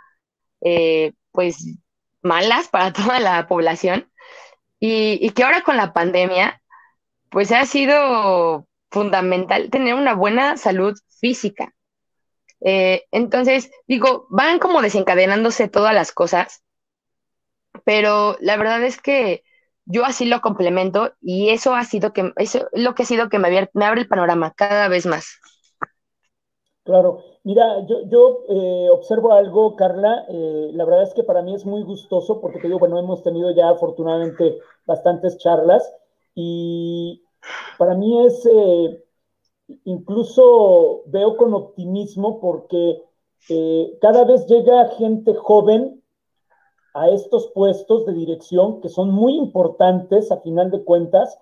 [0.62, 1.76] eh, pues
[2.22, 4.12] malas para toda la población
[4.80, 6.62] y, que ahora con la pandemia
[7.32, 11.75] pues ha sido fundamental tener una buena salud física.
[12.62, 16.64] Eh, entonces, digo, van como desencadenándose todas las cosas,
[17.84, 19.44] pero la verdad es que
[19.86, 23.30] yo así lo complemento y eso ha sido que, eso es lo que ha sido
[23.30, 25.40] que me, me abre el panorama cada vez más.
[26.84, 30.26] Claro, Mira, yo, yo eh, observo algo, Carla.
[30.30, 33.22] Eh, la verdad es que para mí es muy gustoso porque te digo, bueno, hemos
[33.22, 35.84] tenido ya afortunadamente bastantes charlas
[36.34, 37.24] y
[37.78, 39.05] para mí es, eh,
[39.84, 43.02] incluso veo con optimismo porque
[44.02, 46.02] cada vez llega gente joven
[46.94, 51.38] a estos puestos de dirección que son muy importantes a final de cuentas,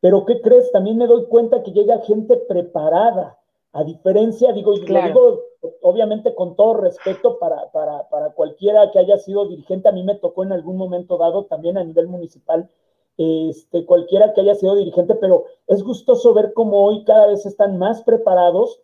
[0.00, 0.70] pero ¿qué crees?
[0.72, 3.38] También me doy cuenta que llega gente preparada
[3.72, 5.40] a diferencia, digo, y lo digo
[5.82, 10.14] obviamente con todo respeto para, para, para, cualquiera que haya sido dirigente, a mí me
[10.14, 12.68] tocó en algún momento dado también a nivel municipal,
[13.20, 17.76] este, cualquiera que haya sido dirigente, pero es gustoso ver cómo hoy cada vez están
[17.76, 18.80] más preparados,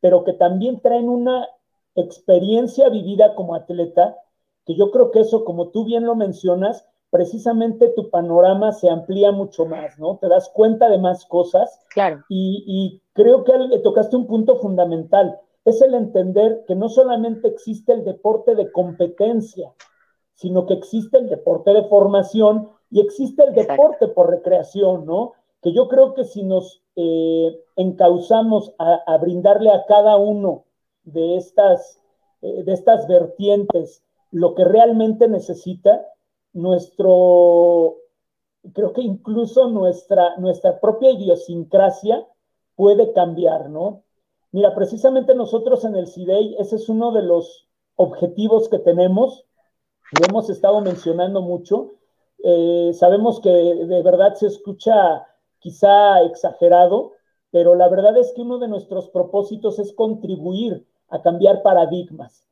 [0.00, 1.48] pero que también traen una
[1.94, 4.16] experiencia vivida como atleta,
[4.64, 9.30] que yo creo que eso, como tú bien lo mencionas, precisamente tu panorama se amplía
[9.30, 10.18] mucho más, ¿no?
[10.18, 11.80] Te das cuenta de más cosas.
[11.90, 12.24] Claro.
[12.28, 13.52] Y, creo que
[13.84, 19.72] tocaste un punto fundamental, es el entender que no solamente existe el deporte de competencia,
[20.34, 25.32] sino que existe el deporte de formación y existe el deporte por recreación, ¿no?
[25.62, 30.64] Que yo creo que si nos eh, encauzamos a, brindarle a cada uno
[31.04, 32.00] de estas,
[32.42, 36.06] eh, de estas vertientes lo que realmente necesita,
[36.52, 37.96] nuestro,
[38.72, 42.26] creo que incluso nuestra, nuestra propia idiosincrasia
[42.74, 44.02] puede cambiar, ¿no?
[44.52, 49.44] Mira, precisamente nosotros en el CIDEI, ese es uno de los objetivos que tenemos,
[50.18, 51.94] lo hemos estado mencionando mucho.
[52.42, 55.26] Eh, sabemos que de verdad se escucha
[55.58, 57.12] quizá exagerado,
[57.50, 62.46] pero la verdad es que uno de nuestros propósitos es contribuir a cambiar paradigmas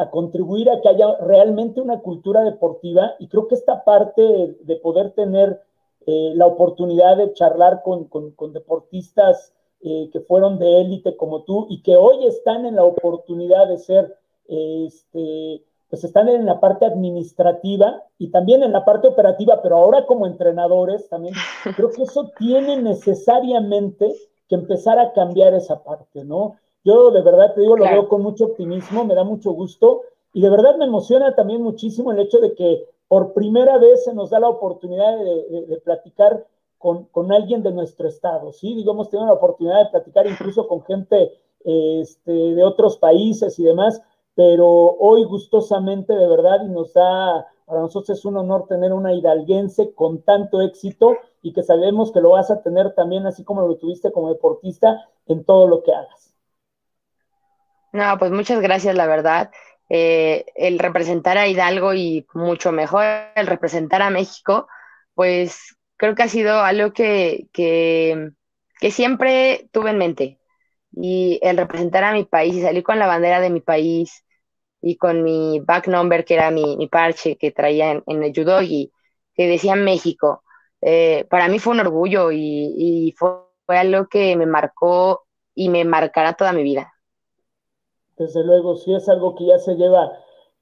[0.00, 3.14] a contribuir a que haya realmente una cultura deportiva.
[3.18, 5.60] Y creo que esta parte de, poder tener
[6.06, 8.08] eh, la oportunidad de charlar con,
[8.52, 13.68] deportistas eh, que fueron de élite como tú y que hoy están en la oportunidad
[13.68, 14.16] de ser,
[14.48, 20.06] este, pues están en la parte administrativa y también en la parte operativa, pero ahora
[20.06, 21.34] como entrenadores también,
[21.76, 24.14] creo que eso tiene necesariamente
[24.48, 26.56] que empezar a cambiar esa parte, ¿no?
[26.84, 30.40] Yo de verdad te digo, lo veo con mucho optimismo, me da mucho gusto y
[30.40, 34.30] de verdad me emociona también muchísimo el hecho de que por primera vez se nos
[34.30, 36.46] da la oportunidad de, platicar
[36.78, 38.74] con, alguien de nuestro estado, ¿sí?
[38.74, 41.32] Digamos, tengo la oportunidad de platicar incluso con gente
[41.64, 44.00] este, de otros países y demás,
[44.40, 49.12] pero hoy gustosamente de verdad y nos da, para nosotros es un honor tener una
[49.12, 53.68] hidalguense con tanto éxito y que sabemos que lo vas a tener también, así como
[53.68, 56.34] lo tuviste como deportista, en todo lo que hagas.
[57.92, 59.50] No, pues muchas gracias, la verdad.
[59.90, 64.68] Eh, el representar a Hidalgo y mucho mejor el representar a México,
[65.12, 68.32] pues creo que ha sido algo que, que,
[68.90, 70.40] siempre tuve en mente.
[70.92, 74.24] Y el representar a mi país y salir con la bandera de mi país
[74.80, 78.92] y con mi back number, que era mi, parche que traía en, el judo y
[79.34, 80.42] que decía México,
[80.80, 83.30] eh, para mí fue un orgullo y, y fue,
[83.66, 86.92] fue algo que me marcó y me marcará toda mi vida
[88.20, 90.12] desde luego, sí es algo que ya se lleva,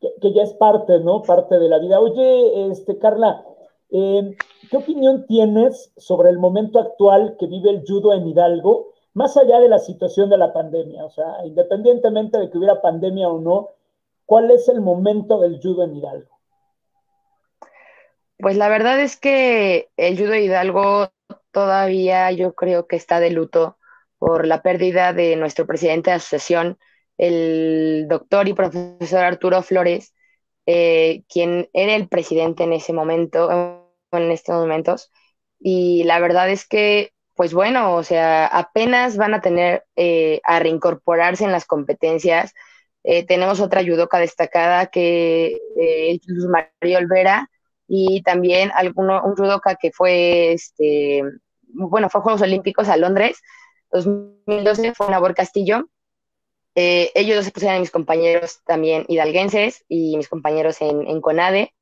[0.01, 1.23] que, ya es parte, ¿no?
[1.23, 1.99] Parte de la vida.
[1.99, 3.45] Oye, este, Carla,
[3.91, 4.37] em,
[4.71, 9.59] ¿qué opinión tienes sobre el momento actual que vive el judo en Hidalgo, más allá
[9.59, 11.05] de la situación de la pandemia?
[11.05, 13.71] O sea, independientemente de que hubiera pandemia o no,
[14.29, 16.39] ¿cuál es el momento del judo en Hidalgo?
[18.39, 21.09] Pues la verdad es que el judo Hidalgo
[21.51, 23.79] todavía yo creo que está de luto
[24.19, 26.79] por la pérdida de nuestro presidente de asociación,
[27.17, 30.15] el doctor y profesor Arturo Flores,
[30.67, 33.51] eh, quien era el presidente en ese momento,
[34.13, 35.11] en estos momentos,
[35.59, 40.59] y la verdad es que, pues bueno, o sea, apenas van a tener eh, a
[40.59, 42.53] reincorporarse en las competencias.
[43.05, 47.51] Eh, tenemos otra judoka destacada que es Luz María Olvera
[47.87, 51.23] y también alguno, un judoka que fue, este,
[51.69, 53.41] bueno, fue Juegos Olímpicos a Londres,
[53.93, 55.89] 2012 fue Nabor Castillo,
[56.81, 61.75] eh, ellos se pusieron a mis compañeros también hidalguenses y mis compañeros en, CONADE.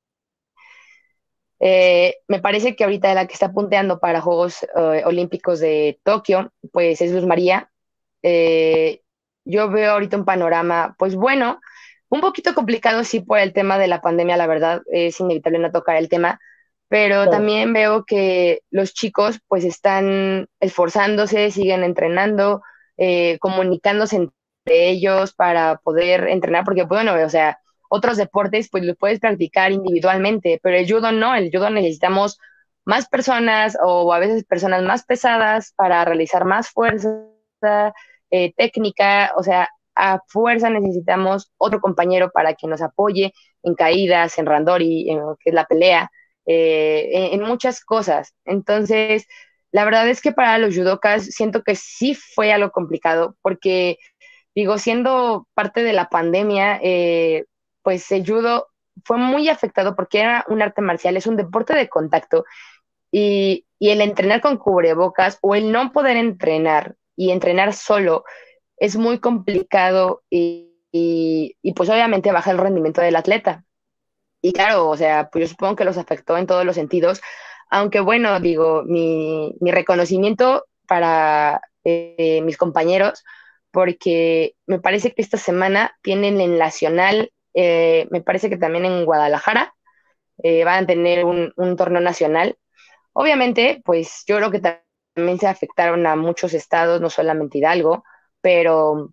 [1.60, 6.50] Eh, me parece que ahorita la que está punteando para Juegos eh, Olímpicos de Tokio,
[6.72, 7.70] pues es Luz María.
[9.46, 11.60] Yo veo ahorita un panorama, pues bueno,
[12.08, 15.72] un poquito complicado sí por el tema de la pandemia, la verdad, es inevitable no
[15.72, 16.38] tocar el tema,
[16.88, 22.62] pero también veo que los chicos pues están esforzándose, siguen entrenando,
[23.40, 24.28] comunicándose
[24.64, 29.72] de ellos para poder entrenar, porque bueno, o sea, otros deportes pues los puedes practicar
[29.72, 32.38] individualmente, pero el judo no, el judo necesitamos
[32.84, 37.24] más personas o a veces personas más pesadas para realizar más fuerza,
[38.30, 44.38] eh, técnica, o sea, a fuerza necesitamos otro compañero para que nos apoye en caídas,
[44.38, 46.10] en randori, en lo que es la pelea,
[46.46, 48.34] eh, en, muchas cosas.
[48.44, 49.26] Entonces,
[49.72, 53.98] la verdad es que para los judokas siento que sí fue algo complicado, porque
[54.54, 57.44] digo, siendo parte de la pandemia, eh,
[57.82, 58.68] pues el judo
[59.04, 62.44] fue muy afectado porque era un arte marcial, es un deporte de contacto
[63.10, 68.24] y, el entrenar con cubrebocas o el no poder entrenar y entrenar solo
[68.76, 70.72] es muy complicado y,
[71.74, 73.64] pues obviamente baja el rendimiento del atleta.
[74.40, 77.20] Y claro, o sea, pues yo supongo que los afectó en todos los sentidos,
[77.70, 83.24] aunque bueno, digo, mi, reconocimiento para eh, mis compañeros,
[83.70, 89.04] porque me parece que esta semana tienen en Nacional, eh, me parece que también en
[89.04, 89.74] Guadalajara,
[90.42, 92.58] eh, van a tener un, un torneo nacional
[93.18, 94.84] Obviamente, pues yo creo que también
[95.38, 98.04] se afectaron a muchos estados, no solamente Hidalgo,
[98.40, 99.12] pero,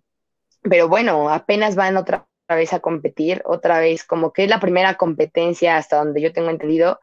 [0.62, 4.94] pero bueno, apenas van otra vez a competir, otra vez como que es la primera
[4.94, 7.00] competencia hasta donde yo tengo entendido,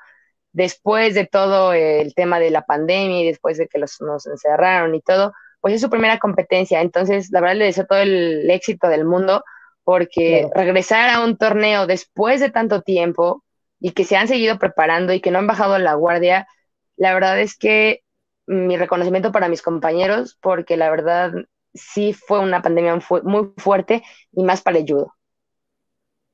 [0.53, 4.93] después de todo el tema de la pandemia y después de que los, nos encerraron
[4.95, 6.81] y todo, pues es su primera competencia.
[6.81, 9.43] Entonces, la verdad le deseo todo el éxito del mundo,
[9.83, 13.43] porque regresar a un torneo después de tanto tiempo
[13.79, 16.47] y que se han seguido preparando y que no han bajado la guardia,
[16.97, 18.03] la verdad es que
[18.51, 21.31] mi reconocimiento para mis compañeros, porque la verdad
[21.73, 25.13] sí fue una pandemia muy fuerte y más para el judo.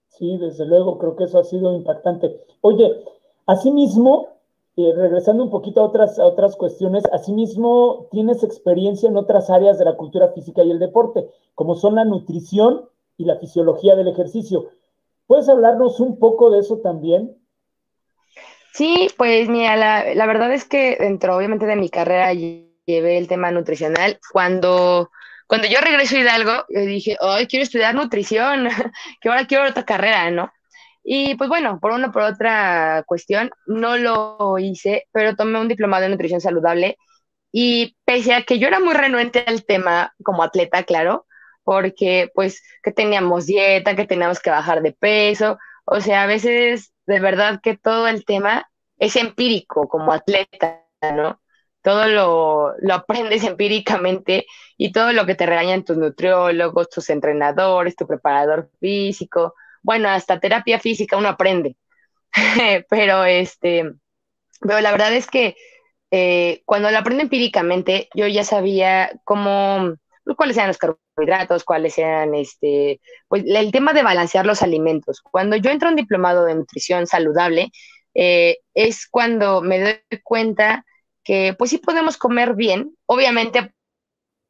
[0.10, 2.42] Sí, desde luego, creo que eso ha sido impactante.
[2.62, 2.92] Oye,
[3.46, 4.30] asimismo,
[4.76, 9.78] eh, regresando un poquito a otras, a otras cuestiones, asimismo tienes experiencia en otras áreas
[9.78, 14.08] de la cultura física y el deporte, como son la nutrición y la fisiología del
[14.08, 14.70] ejercicio.
[15.28, 17.38] ¿Puedes hablarnos un poco de eso también?
[18.78, 23.50] Sí, pues mira, la, verdad es que dentro obviamente de mi carrera llevé el tema
[23.50, 24.20] nutricional.
[24.32, 25.10] Cuando,
[25.48, 28.68] cuando yo regreso a Hidalgo, yo dije, hoy quiero estudiar nutrición,
[29.22, 30.52] que ahora quiero otra carrera, ¿no?
[31.04, 36.06] Y pues bueno, por una por otra cuestión, no lo hice, pero tomé un diplomado
[36.06, 36.98] en nutrición saludable
[37.52, 41.26] y pese a que yo era muy renuente al tema como atleta, claro,
[41.64, 45.58] porque pues que teníamos dieta, que teníamos que bajar de peso,
[45.88, 48.70] o sea, a veces de verdad que todo el tema
[49.00, 50.84] es empírico como atleta,
[51.16, 51.42] ¿no?
[51.82, 54.46] Todo lo, lo aprendes empíricamente
[54.78, 60.40] y todo lo que te regañan tus nutriólogos, tus entrenadores, tu preparador físico, bueno, hasta
[60.40, 61.78] terapia física uno aprende.
[62.90, 63.90] pero este,
[64.62, 65.56] pero la verdad es que
[66.12, 69.96] eh, cuando lo aprendo empíricamente, yo ya sabía cómo,
[70.36, 75.22] cuáles eran los carbohidratos, cuáles eran, este, pues el tema de balancear los alimentos.
[75.22, 77.72] Cuando yo entro en un diplomado de nutrición saludable,
[78.14, 80.86] eh, es cuando me doy cuenta
[81.24, 82.96] que pues sí podemos comer bien.
[83.06, 83.74] Obviamente,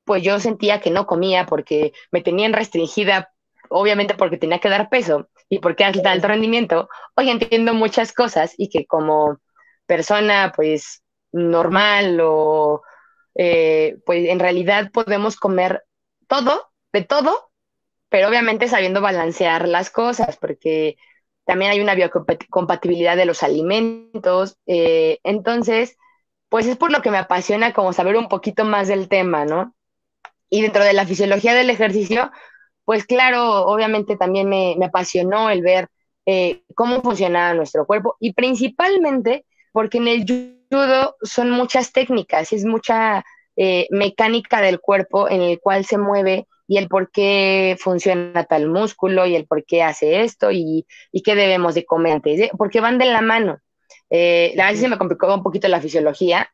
[0.06, 3.30] pues yo sentía que no comía porque me tenían restringida,
[3.70, 6.90] obviamente porque tenía que dar peso y porque era alto rendimiento.
[7.16, 9.40] Hoy entiendo muchas cosas y que como
[9.86, 12.82] persona pues normal o
[13.38, 15.84] eh, pues en realidad podemos comer
[16.28, 17.52] todo, de todo,
[18.10, 20.98] pero obviamente sabiendo balancear las cosas, porque
[21.46, 24.58] también hay una biocompatibilidad de los alimentos.
[24.66, 25.98] Eh, entonces,
[26.50, 29.76] pues es por lo que me apasiona como saber un poquito más del tema, ¿no?
[30.50, 32.32] Y dentro de la fisiología del ejercicio,
[32.86, 35.90] pues claro, obviamente también me, apasionó el ver
[36.26, 40.26] eh, cómo funciona nuestro cuerpo y principalmente porque en el
[40.70, 43.24] judo son muchas técnicas, es mucha
[43.56, 48.68] eh, mecánica del cuerpo en el cual se mueve y el por qué funciona tal
[48.70, 50.86] músculo y el por qué hace esto y,
[51.24, 53.60] qué debemos de comer antes, porque van de la mano.
[54.10, 56.52] Eh, la verdad sí me complicó un poquito la fisiología,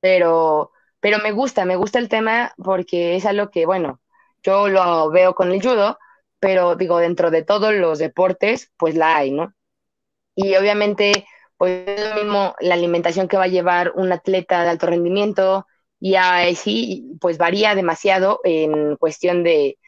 [0.00, 4.00] pero, pero me gusta, me gusta el tema porque es algo que, bueno,
[4.42, 5.98] yo lo veo con el judo,
[6.40, 9.54] pero digo, dentro de todos los deportes, pues la hay, ¿no?
[10.34, 11.26] Y obviamente
[11.56, 15.66] pues es lo mismo la alimentación que va a llevar un atleta de alto rendimiento
[16.00, 19.78] y así pues varía demasiado en cuestión de,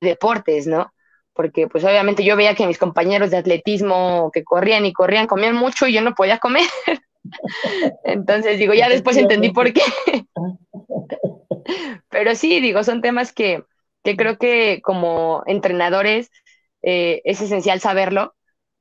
[0.00, 0.92] deportes, ¿no?
[1.32, 5.54] Porque pues obviamente yo veía que mis compañeros de atletismo que corrían y corrían comían
[5.54, 6.64] mucho y yo no podía comer.
[8.04, 9.82] Entonces digo, ya después entendí por qué.
[12.10, 13.64] Pero sí, digo, son temas que,
[14.02, 16.30] que creo que como entrenadores
[16.82, 18.35] eh, es esencial saberlo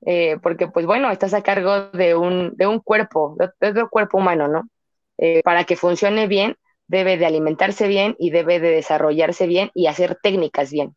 [0.06, 4.18] eh, porque pues bueno, estás a cargo de un, de un cuerpo, de, un cuerpo
[4.18, 4.70] humano, ¿no?
[5.18, 6.56] Eh, para que funcione bien,
[6.88, 10.96] debe de alimentarse bien y debe de desarrollarse bien y hacer técnicas bien.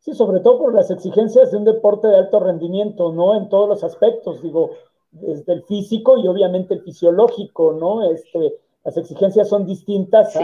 [0.00, 3.36] Sí, sobre todo por las exigencias de un deporte de alto rendimiento, ¿no?
[3.36, 4.70] En todos los aspectos, digo,
[5.10, 8.10] desde el físico y obviamente el fisiológico, ¿no?
[8.10, 10.36] Este, las exigencias son distintas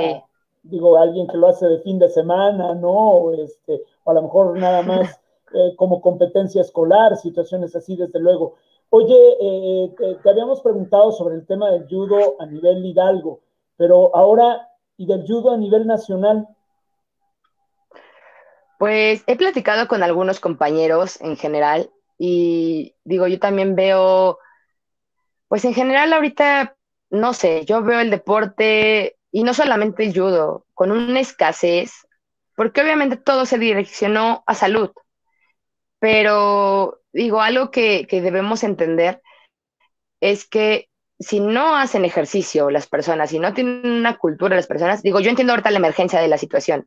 [0.65, 2.91] digo, alguien que lo hace de fin de semana, ¿no?
[2.91, 5.21] O, este, o a lo mejor nada más
[5.55, 8.57] eh, como competencia escolar, situaciones así, desde luego.
[8.91, 13.41] Oye, eh, te, habíamos preguntado sobre el tema del judo a nivel Hidalgo,
[13.77, 16.49] pero ahora, ¿y del judo a nivel nacional?
[18.79, 24.39] Pues he platicado con algunos compañeros en general y digo, yo también veo,
[25.49, 26.77] pues en general ahorita,
[27.11, 31.93] no sé, yo veo el deporte y no solamente el judo, con una escasez,
[32.57, 34.93] porque obviamente todo se direccionó a salud,
[36.05, 39.23] pero digo, algo que, que debemos entender
[40.21, 45.03] es que si no hacen ejercicio las personas, si no tienen una cultura las personas,
[45.03, 46.87] digo, yo entiendo ahorita la emergencia de la situación,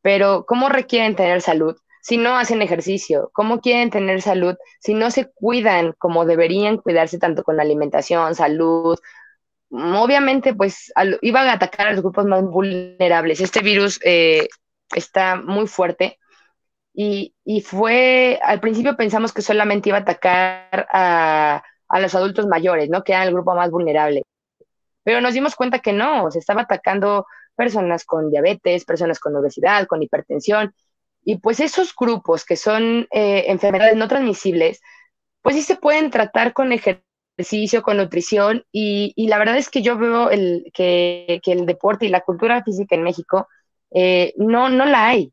[0.00, 3.30] pero ¿cómo requieren tener salud si no hacen ejercicio?
[3.32, 8.96] ¿Cómo quieren tener salud si no se cuidan como deberían cuidarse tanto con alimentación, salud,
[9.70, 13.40] obviamente pues iba a atacar a los grupos más vulnerables.
[13.40, 14.46] Este virus eh,
[14.94, 16.20] está muy fuerte
[16.94, 21.62] y, fue, al principio pensamos que solamente iba a atacar a,
[22.00, 23.02] los adultos mayores, ¿no?
[23.04, 24.22] Que eran el grupo más vulnerable.
[25.04, 27.26] Pero nos dimos cuenta que no, se estaba atacando
[27.56, 30.74] personas con diabetes, personas con obesidad, con hipertensión.
[31.24, 34.80] Y pues esos grupos que son eh, enfermedades no transmisibles,
[35.42, 39.96] pues sí se pueden tratar con ejercicio con nutrición, y, la verdad es que yo
[39.98, 43.48] veo el, que, el deporte y la cultura física en México
[43.90, 45.32] eh, no, no la hay.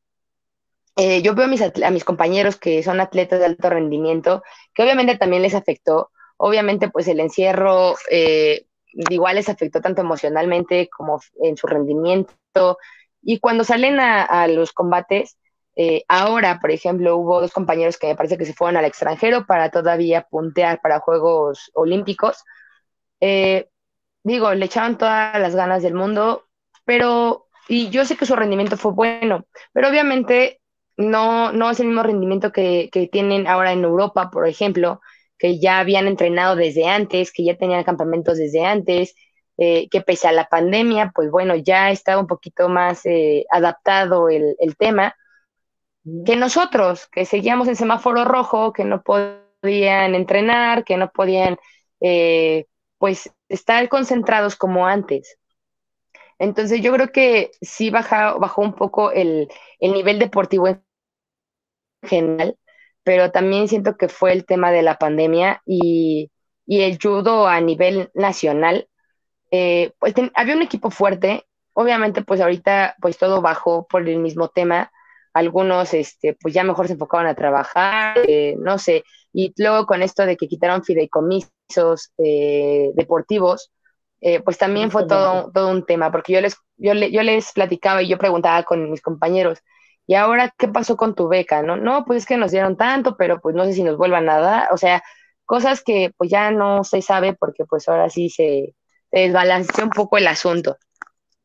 [1.02, 4.44] Eh, yo veo a mis, compañeros que son atletas de alto rendimiento,
[4.74, 8.66] que obviamente también les afectó, obviamente pues el encierro eh,
[9.10, 12.78] igual les afectó tanto emocionalmente como en su rendimiento,
[13.22, 15.38] y cuando salen a, a los combates,
[15.78, 19.46] eh, ahora, por ejemplo, hubo dos compañeros que me parece que se fueron al extranjero
[19.46, 22.44] para todavía puntear para Juegos Olímpicos.
[24.24, 26.46] Digo, le echaban todas las ganas del mundo,
[26.84, 30.60] pero, y yo sé que su rendimiento fue bueno, pero obviamente
[31.00, 35.02] no, no es el mismo rendimiento que, tienen ahora en Europa, por ejemplo,
[35.38, 39.16] que ya habían entrenado desde antes, que ya tenían campamentos desde antes,
[39.58, 43.04] eh, que pese a la pandemia, pues bueno, ya estaba un poquito más
[43.52, 45.16] adaptado el, el tema
[46.26, 51.58] que nosotros, que seguíamos en semáforo rojo, que no podían entrenar, que no podían,
[52.00, 52.66] eh,
[52.98, 55.38] pues, estar concentrados como antes.
[56.40, 59.50] Entonces yo creo que sí bajó, bajó un poco el,
[59.82, 60.84] nivel deportivo en
[62.04, 62.58] general,
[63.04, 66.32] pero también siento que fue el tema de la pandemia y,
[66.68, 68.88] el judo a nivel nacional.
[69.52, 74.50] Eh, pues había un equipo fuerte, obviamente pues ahorita pues todo bajó por el mismo
[74.50, 74.92] tema,
[75.34, 80.02] algunos este, pues ya mejor se enfocaban a trabajar, eh, no sé, y luego con
[80.02, 83.72] esto de que quitaron fideicomisos eh, deportivos,
[84.22, 88.02] eh, pues también fue todo, todo un tema, porque yo les, yo, yo les platicaba
[88.02, 89.60] y yo preguntaba con mis compañeros,
[90.10, 91.62] ¿y ahora qué pasó con tu beca?
[91.62, 94.28] No, no, pues es que nos dieron tanto, pero pues no sé si nos vuelvan
[94.28, 95.04] a dar, o sea,
[95.46, 98.74] cosas que pues ya no se sabe porque pues ahora sí se,
[99.12, 100.78] desbalanceó un poco el asunto.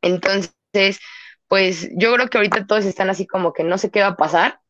[0.00, 0.98] Entonces,
[1.46, 4.16] pues yo creo que ahorita todos están así como que no sé qué va a
[4.16, 4.60] pasar,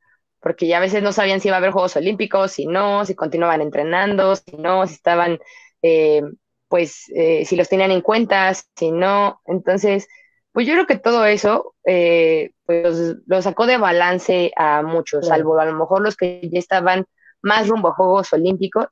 [0.41, 3.15] porque ya a veces no sabían si iba a haber Juegos Olímpicos, si no, si
[3.15, 5.39] continuaban entrenando, si no, si estaban,
[5.83, 6.23] eh,
[6.67, 9.41] pues, eh, si los tenían en cuenta, si no.
[9.47, 10.09] Entonces,
[10.55, 15.59] pues yo creo que todo eso, eh, pues, lo sacó de balance a muchos, salvo
[15.59, 17.07] a lo mejor los que ya estaban
[17.43, 18.87] más rumbo a Juegos Olímpicos,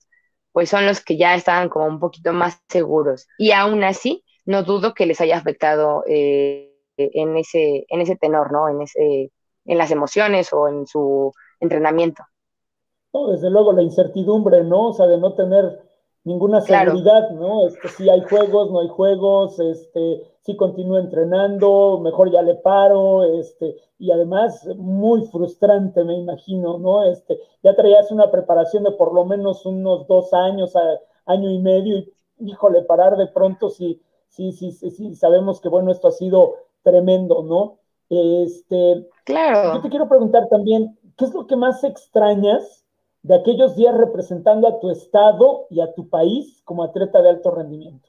[0.51, 3.29] pues son los que ya estaban como un poquito más seguros.
[3.39, 8.69] Y aún así, no dudo que les haya afectado en ese, en ese tenor, ¿no?
[8.69, 9.31] En, ese,
[9.65, 12.25] en las emociones o en su entrenamiento.
[13.15, 14.89] No, desde luego la incertidumbre, ¿no?
[14.89, 15.81] O sea, de no tener
[16.25, 17.69] ninguna seguridad, ¿no?
[17.69, 23.23] Este, si hay juegos, no hay juegos, este, si continúo entrenando, mejor ya le paro,
[23.25, 27.05] este, y además muy frustrante, me imagino, ¿no?
[27.05, 30.75] Este, ya traías una preparación de por lo menos unos dos años,
[31.27, 35.93] año y medio, y híjole, parar de pronto si, si, si, si sabemos que, bueno,
[35.93, 37.79] esto ha sido tremendo, ¿no?
[38.09, 39.75] Este, claro.
[39.75, 42.85] Yo te quiero preguntar también, ¿qué es lo que más extrañas
[43.23, 47.53] de aquellos días representando a tu estado y a tu país como atleta de alto
[47.53, 48.09] rendimiento?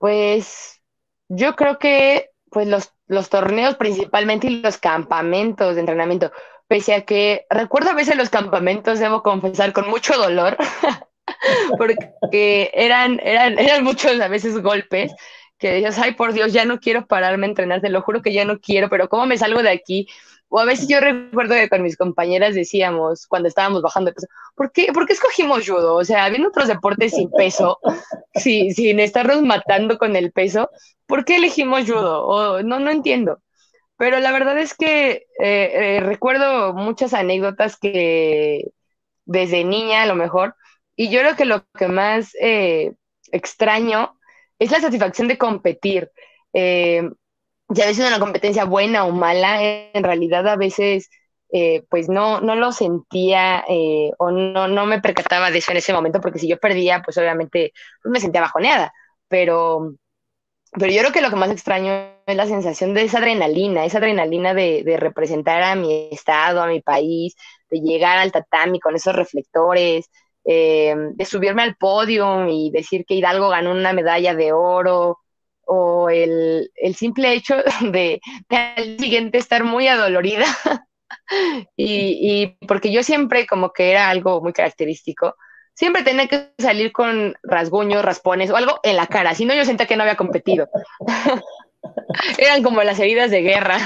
[0.00, 0.82] Pues
[1.28, 6.32] yo creo que pues los, los torneos principalmente y los campamentos de entrenamiento,
[6.68, 10.58] pese a que recuerdo a veces los campamentos, debo confesar, con mucho dolor,
[11.78, 15.12] porque eran, eran, eran muchos a veces golpes
[15.58, 18.34] que decías, ay, por Dios, ya no quiero pararme a entrenar, te lo juro que
[18.34, 20.08] ya no quiero, pero ¿cómo me salgo de aquí?
[20.52, 24.26] O a veces yo recuerdo que con mis compañeras decíamos, cuando estábamos bajando de peso,
[24.56, 25.94] ¿por qué, ¿por qué escogimos judo?
[25.94, 27.78] O sea, habiendo otros deportes sin peso,
[28.34, 30.68] sin estarnos matando con el peso,
[31.06, 32.26] ¿por qué elegimos judo?
[32.26, 33.40] O, no, no entiendo.
[33.96, 38.72] Pero la verdad es que eh, eh, recuerdo muchas anécdotas que
[39.26, 40.56] desde niña a lo mejor,
[40.96, 42.94] y yo creo que lo que más eh,
[43.30, 44.18] extraño
[44.58, 46.10] es la satisfacción de competir.
[47.70, 51.08] Ya a veces una competencia buena o mala, en realidad a veces
[51.88, 53.64] pues no, no lo sentía
[54.18, 57.18] o no, no me percataba de eso en ese momento, porque si yo perdía, pues
[57.18, 58.92] obviamente pues, me sentía bajoneada,
[59.28, 59.94] pero
[60.72, 61.92] pero yo creo que lo que más extraño
[62.26, 66.80] es la sensación de esa adrenalina, esa adrenalina de, representar a mi estado, a mi
[66.80, 67.34] país,
[67.70, 70.08] de llegar al tatami con esos reflectores,
[70.44, 75.18] eh, de subirme al podio y decir que Hidalgo ganó una medalla de oro,
[75.72, 77.56] o el, simple hecho
[77.92, 80.46] de, al siguiente estar muy adolorida.
[81.76, 85.36] y, y porque yo siempre como que era algo muy característico,
[85.74, 89.64] siempre tenía que salir con rasguños, raspones o algo en la cara, si no yo
[89.64, 90.68] sentía que no había competido.
[92.38, 93.78] Eran como las heridas de guerra.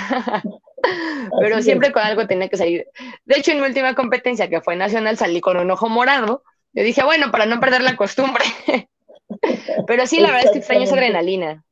[1.40, 2.86] Pero siempre con algo tenía que salir.
[3.24, 6.42] De hecho, en mi última competencia, que fue nacional, salí con un ojo morado.
[6.72, 8.44] Yo dije, bueno, para no perder la costumbre.
[9.86, 11.64] Pero sí, la verdad es que extraño esa adrenalina.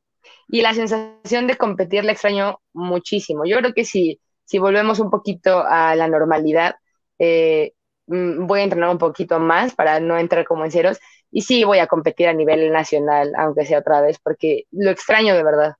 [0.53, 3.43] Y la sensación de competir la extraño muchísimo.
[3.45, 6.75] Yo creo que si, si volvemos un poquito a la normalidad,
[7.19, 7.73] eh,
[8.07, 10.99] Mm, voy a entrenar un poquito más para no entrar como en ceros
[11.31, 15.35] y sí voy a competir a nivel nacional, aunque sea otra vez, porque lo extraño
[15.35, 15.73] de verdad.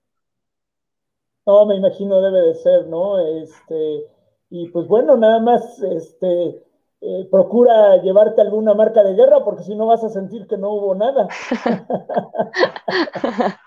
[1.46, 3.20] No, me imagino debe de ser, ¿no?
[3.20, 4.06] Este,
[4.50, 6.64] y pues bueno, nada más, este,
[7.06, 10.70] eh, procura llevarte alguna marca de guerra, porque si no vas a sentir que no
[10.70, 11.28] hubo nada.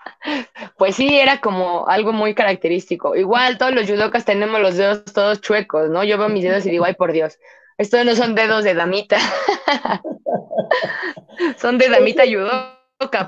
[0.77, 3.15] pues sí, era como algo muy característico.
[3.15, 6.03] Igual todos los judocas tenemos los dedos todos chuecos, ¿no?
[6.03, 7.37] Yo veo mis dedos y digo, ay, por Dios.
[7.77, 9.19] Estos no son dedos de damita.
[11.57, 12.23] son de damita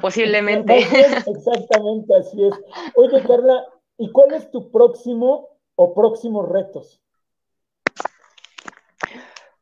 [0.01, 0.79] posiblemente.
[0.79, 2.55] Exactamente, así es.
[2.95, 3.63] Oye, Carla,
[3.99, 6.99] ¿y cuál es tu próximo o próximos retos?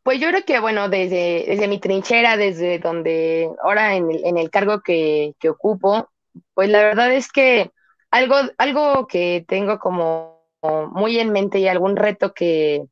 [0.08, 4.38] Pues yo creo que, bueno, desde, desde mi trinchera, desde donde ahora en el, en
[4.38, 6.10] el cargo que, que, ocupo,
[6.54, 7.72] pues la verdad es que
[8.10, 10.46] algo, algo que tengo como
[10.94, 12.86] muy en mente y algún reto que,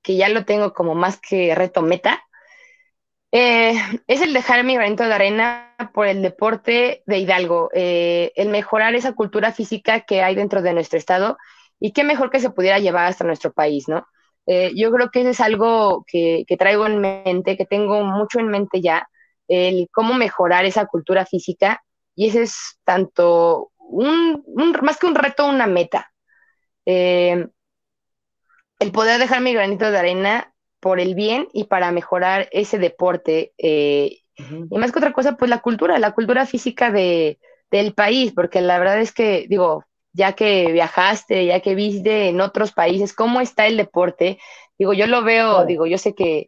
[0.00, 2.24] que ya lo tengo como más que reto meta,
[3.30, 3.74] eh,
[4.06, 8.94] es el dejar mi granito de arena por el deporte de Hidalgo, eh, el mejorar
[8.94, 11.36] esa cultura física que hay dentro de nuestro estado
[11.78, 14.06] y qué mejor que se pudiera llevar hasta nuestro país, ¿no?
[14.46, 18.48] Eh, yo creo que eso es algo que, traigo en mente, que tengo mucho en
[18.48, 19.08] mente ya,
[19.48, 21.82] el cómo mejorar esa cultura física
[22.14, 24.44] y ese es tanto un,
[24.82, 26.10] más que un reto, una meta
[28.78, 33.52] el poder dejar mi granito de arena por el bien y para mejorar ese deporte.
[33.56, 37.38] Eh, y más que otra cosa, pues la cultura, la cultura física de,
[37.70, 39.84] del país, porque la verdad es que, digo,
[40.14, 44.38] ya que viajaste, ya que viste en otros países, cómo está el deporte,
[44.78, 46.46] digo, yo lo veo, digo, yo sé que,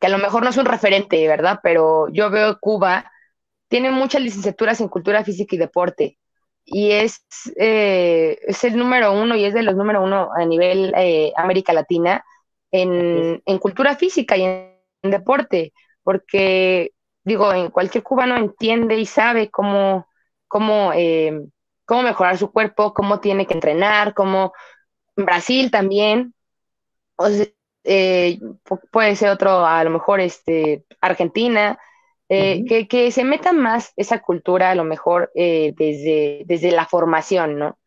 [0.00, 1.60] que a lo mejor no es un referente, ¿verdad?
[1.62, 3.12] Pero yo veo Cuba,
[3.68, 6.18] tiene muchas licenciaturas en cultura física y deporte
[6.64, 7.24] y es,
[7.56, 11.72] eh, es el número uno y es de los número uno a nivel eh, América
[11.72, 12.24] Latina
[12.70, 15.72] en, en, cultura física y en, deporte,
[16.04, 16.92] porque
[17.24, 20.06] digo, en cualquier cubano entiende y sabe cómo,
[20.46, 21.40] cómo, eh,
[21.92, 24.54] cómo mejorar su cuerpo, cómo tiene que entrenar, cómo
[25.14, 26.32] Brasil también,
[28.90, 31.78] puede ser otro, a lo mejor este, Argentina,
[32.30, 37.58] eh, que, se meta más esa cultura a lo mejor eh, desde, desde la formación,
[37.58, 37.78] ¿no?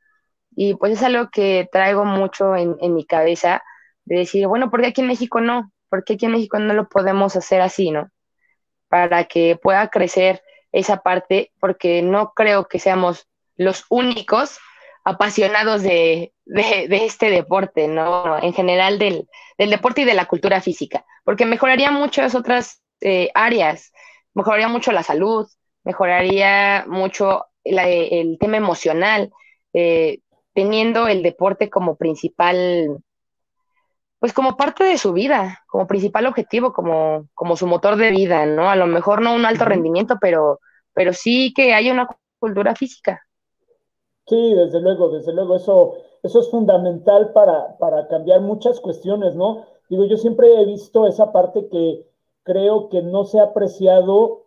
[0.55, 3.63] Y pues es algo que traigo mucho en, mi cabeza
[4.03, 5.71] de decir, bueno, ¿por qué aquí en México no?
[5.89, 8.11] ¿Por qué aquí en México no lo podemos hacer así, ¿no?
[8.87, 13.27] Para que pueda crecer esa parte, porque no creo que seamos
[13.57, 14.59] los únicos
[15.03, 18.41] apasionados de, este deporte, ¿no?
[18.41, 19.27] En general del,
[19.57, 23.91] deporte y de la cultura física, porque mejoraría muchas otras eh, áreas
[24.35, 25.47] mejoraría mucho la salud,
[25.83, 29.31] mejoraría mucho el tema emocional,
[29.73, 30.19] eh,
[30.53, 32.99] teniendo el deporte como principal,
[34.19, 38.45] pues como parte de su vida, como principal objetivo, como, como su motor de vida,
[38.45, 38.69] ¿no?
[38.69, 40.59] A lo mejor no un alto rendimiento, pero,
[40.93, 43.24] pero sí que haya una cultura física.
[44.27, 49.65] Sí, desde luego, desde luego, eso, eso es fundamental para, para cambiar muchas cuestiones, ¿no?
[49.89, 52.07] Digo, yo siempre he visto esa parte que
[52.43, 54.45] creo que no se ha apreciado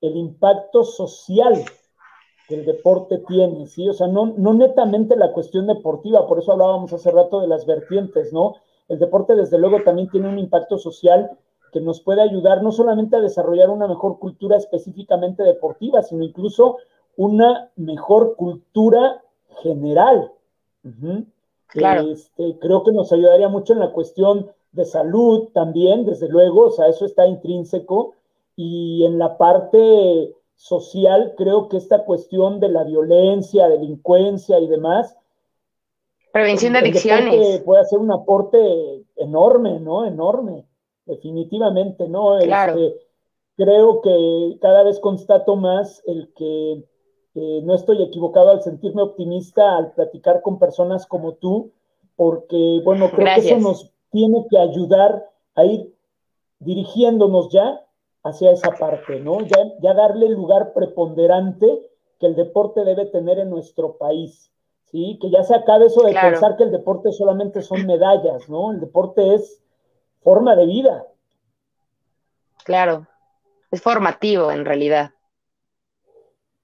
[0.00, 1.64] el impacto social
[2.48, 3.88] que el deporte tiene, ¿sí?
[3.88, 7.64] O sea, no, no netamente la cuestión deportiva, por eso hablábamos hace rato de las
[7.64, 8.56] vertientes, ¿no?
[8.92, 11.30] el deporte desde luego también tiene un impacto social
[11.72, 16.76] que nos puede ayudar no solamente a desarrollar una mejor cultura específicamente deportiva, sino incluso
[17.16, 19.22] una mejor cultura
[19.62, 20.32] general.
[21.74, 26.70] Este, creo que nos ayudaría mucho en la cuestión de salud también, desde luego, o
[26.70, 28.14] sea, eso está intrínseco.
[28.56, 35.16] Y en la parte social, creo que esta cuestión de la violencia, delincuencia y demás.
[36.32, 37.60] Prevención de adicciones.
[37.62, 40.04] Puede hacer un aporte enorme, ¿no?
[40.04, 40.66] Enorme,
[41.06, 42.38] definitivamente, ¿no?
[42.40, 42.78] Claro.
[42.78, 43.00] Este,
[43.56, 46.84] creo que cada vez constato más el que
[47.34, 51.72] no estoy equivocado al sentirme optimista al platicar con personas como tú,
[52.16, 55.94] porque, bueno, creo que eso nos tiene que ayudar a ir
[56.58, 57.84] dirigiéndonos ya
[58.22, 59.40] hacia esa parte, ¿no?
[59.40, 64.52] Ya, ya darle el lugar preponderante que el deporte debe tener en nuestro país,
[64.84, 65.18] ¿sí?
[65.20, 68.72] Que ya se acabe eso de pensar que el deporte solamente son medallas, ¿no?
[68.72, 69.60] El deporte es
[70.22, 71.06] forma de vida.
[72.64, 73.08] Claro,
[73.70, 75.10] es formativo en realidad.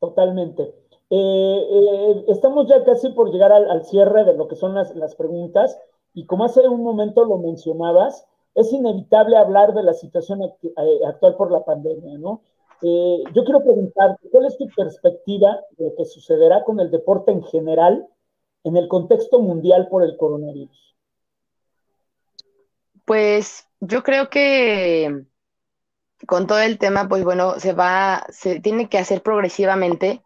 [0.00, 0.74] Totalmente.
[1.10, 5.78] Eh, eh, estamos ya casi por llegar al, cierre de lo que son las, preguntas
[6.12, 11.36] y como hace un momento lo mencionabas, es inevitable hablar de la situación eh, actual
[11.36, 12.42] por la pandemia, ¿no?
[12.80, 17.42] Yo quiero preguntarte, ¿cuál es tu perspectiva de lo que sucederá con el deporte en
[17.42, 18.06] general
[18.62, 20.94] en el contexto mundial por el coronavirus?
[23.04, 25.24] Pues yo creo que
[26.26, 30.22] con todo el tema, pues bueno, se va, se tiene que hacer progresivamente,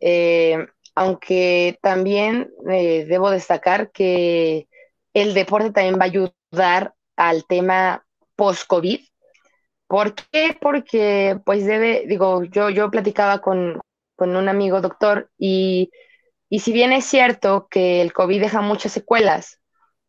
[0.00, 4.68] eh, aunque también debo destacar que
[5.14, 8.04] el deporte también va a ayudar al tema
[8.36, 9.00] post-COVID.
[9.86, 10.56] ¿Por qué?
[10.60, 13.80] Porque pues debe, digo, yo, yo platicaba con,
[14.18, 15.90] un amigo doctor y,
[16.50, 19.60] si bien es cierto que el COVID deja muchas secuelas,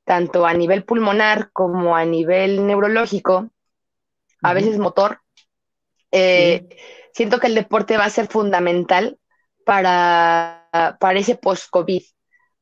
[0.05, 3.49] tanto a nivel pulmonar como a nivel neurológico,
[4.43, 5.19] a veces motor,
[6.11, 6.67] eh,
[7.13, 9.17] siento que el deporte va a ser fundamental
[9.65, 10.67] para,
[10.99, 12.03] para ese post-COVID,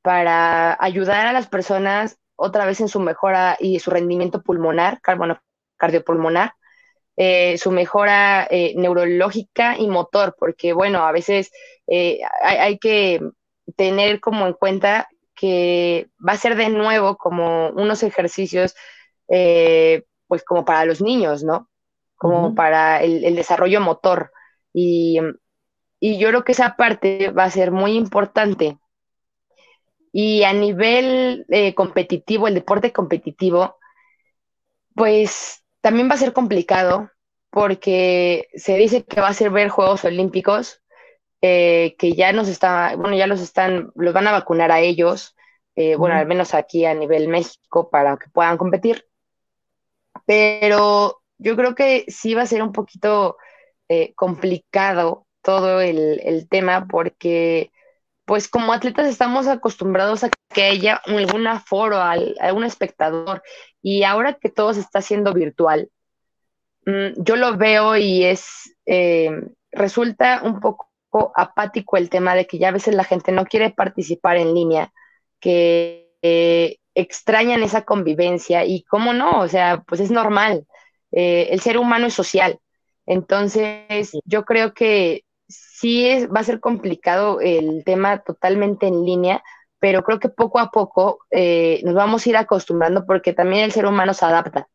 [0.01, 5.39] para ayudar a las personas otra vez en su mejora y su rendimiento pulmonar, bueno,
[5.77, 6.53] cardiopulmonar,
[7.17, 11.51] eh, su mejora eh, neurológica y motor, porque bueno, a veces
[11.87, 13.21] eh, hay, que
[13.75, 18.75] tener como en cuenta que va a ser de nuevo como unos ejercicios,
[19.27, 21.69] pues como para los niños, ¿no?
[22.21, 24.31] Como para el, desarrollo motor.
[24.73, 25.19] Y,
[25.99, 28.77] y yo creo que esa parte va a ser muy importante
[30.11, 33.77] y a nivel eh, competitivo, el deporte competitivo,
[34.93, 37.09] pues también va a ser complicado
[37.49, 40.81] porque se dice que va a ser ver Juegos Olímpicos,
[41.41, 45.35] eh, que ya nos está, bueno, ya los están, los van a vacunar a ellos,
[45.75, 49.05] eh, bueno, al menos aquí a nivel México para que puedan competir.
[50.25, 53.37] Pero yo creo que sí va a ser un poquito
[54.15, 57.71] complicado todo el, tema porque
[58.25, 63.41] pues como atletas estamos acostumbrados a que haya algún aforo, algún espectador,
[63.81, 65.89] y ahora que todo se está haciendo virtual,
[66.85, 69.31] mm, yo lo veo y es, eh,
[69.71, 70.87] resulta un poco
[71.35, 74.93] apático el tema de que ya a veces la gente no quiere participar en línea,
[75.39, 80.65] que eh, extrañan esa convivencia y cómo no, o sea, pues es normal,
[81.11, 82.59] eh, el ser humano es social.
[83.05, 89.43] Entonces, yo creo que sí es, va a ser complicado el tema totalmente en línea,
[89.79, 93.71] pero creo que poco a poco eh, nos vamos a ir acostumbrando porque también el
[93.71, 94.67] ser humano se adapta.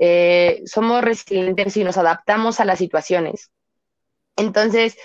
[0.00, 3.50] Eh, somos resilientes y nos adaptamos a las situaciones.
[4.36, 4.96] Entonces,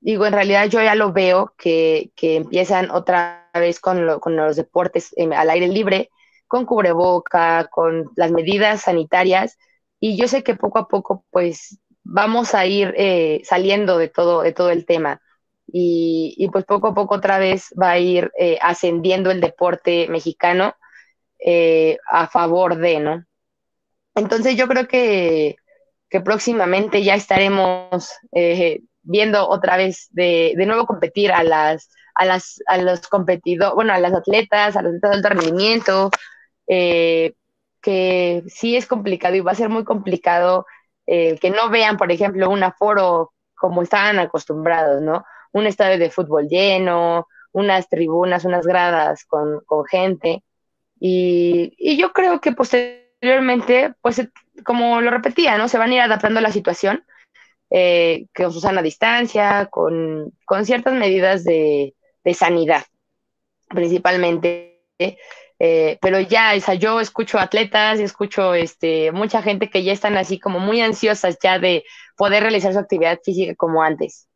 [0.00, 5.50] digo, en realidad yo ya lo veo que, empiezan otra vez con, los deportes al
[5.50, 6.10] aire libre,
[6.46, 9.56] con cubreboca, con las medidas sanitarias,
[10.00, 14.42] y yo sé que poco a poco, pues vamos a ir eh, saliendo de todo,
[14.42, 15.20] de todo el tema.
[15.72, 20.74] Y, pues poco a poco otra vez va a ir eh, ascendiendo el deporte mexicano
[21.38, 23.24] eh, a favor de, ¿no?
[24.16, 25.56] Entonces yo creo que,
[26.24, 28.12] próximamente ya estaremos
[29.02, 34.00] viendo otra vez de, nuevo competir a las, a las, a los competidores, bueno, a
[34.00, 36.10] las atletas, a los atletas de alto rendimiento,
[37.80, 40.66] que sí es complicado y va a ser muy complicado
[41.06, 45.24] eh, que no vean, por ejemplo, un aforo como estaban acostumbrados, ¿no?
[45.52, 49.60] Un estadio de fútbol lleno, unas tribunas, unas gradas con,
[49.90, 50.42] gente.
[50.98, 54.28] Y, yo creo que posteriormente, pues
[54.64, 55.68] como lo repetía, ¿no?
[55.68, 57.04] Se van a ir adaptando a la situación,
[57.70, 60.32] eh, con su sana distancia, con,
[60.64, 61.94] ciertas medidas de,
[62.34, 62.84] sanidad,
[63.68, 64.84] principalmente.
[64.98, 65.16] Eh,
[66.00, 70.40] pero ya, o yo escucho atletas y escucho este, mucha gente que ya están así
[70.40, 71.84] como muy ansiosas ya de
[72.16, 74.26] poder realizar su actividad física como antes.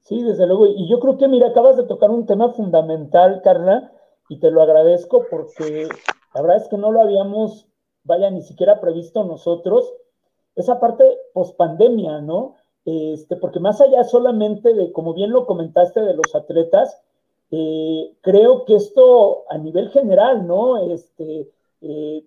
[0.00, 0.66] Sí, desde luego.
[0.66, 3.92] Y yo creo que, mira, acabas de tocar un tema fundamental, Carla,
[4.30, 5.88] y te lo agradezco porque
[6.34, 7.66] la verdad es que no lo habíamos,
[8.04, 9.92] vaya, ni siquiera previsto nosotros,
[10.54, 11.04] esa parte
[11.34, 12.54] pospandemia, ¿no?
[12.86, 16.98] Este, porque más allá solamente de, como bien lo comentaste, de los atletas,
[17.50, 20.90] eh, creo que esto a nivel general, ¿no?
[20.92, 21.48] Este,
[21.80, 22.24] eh,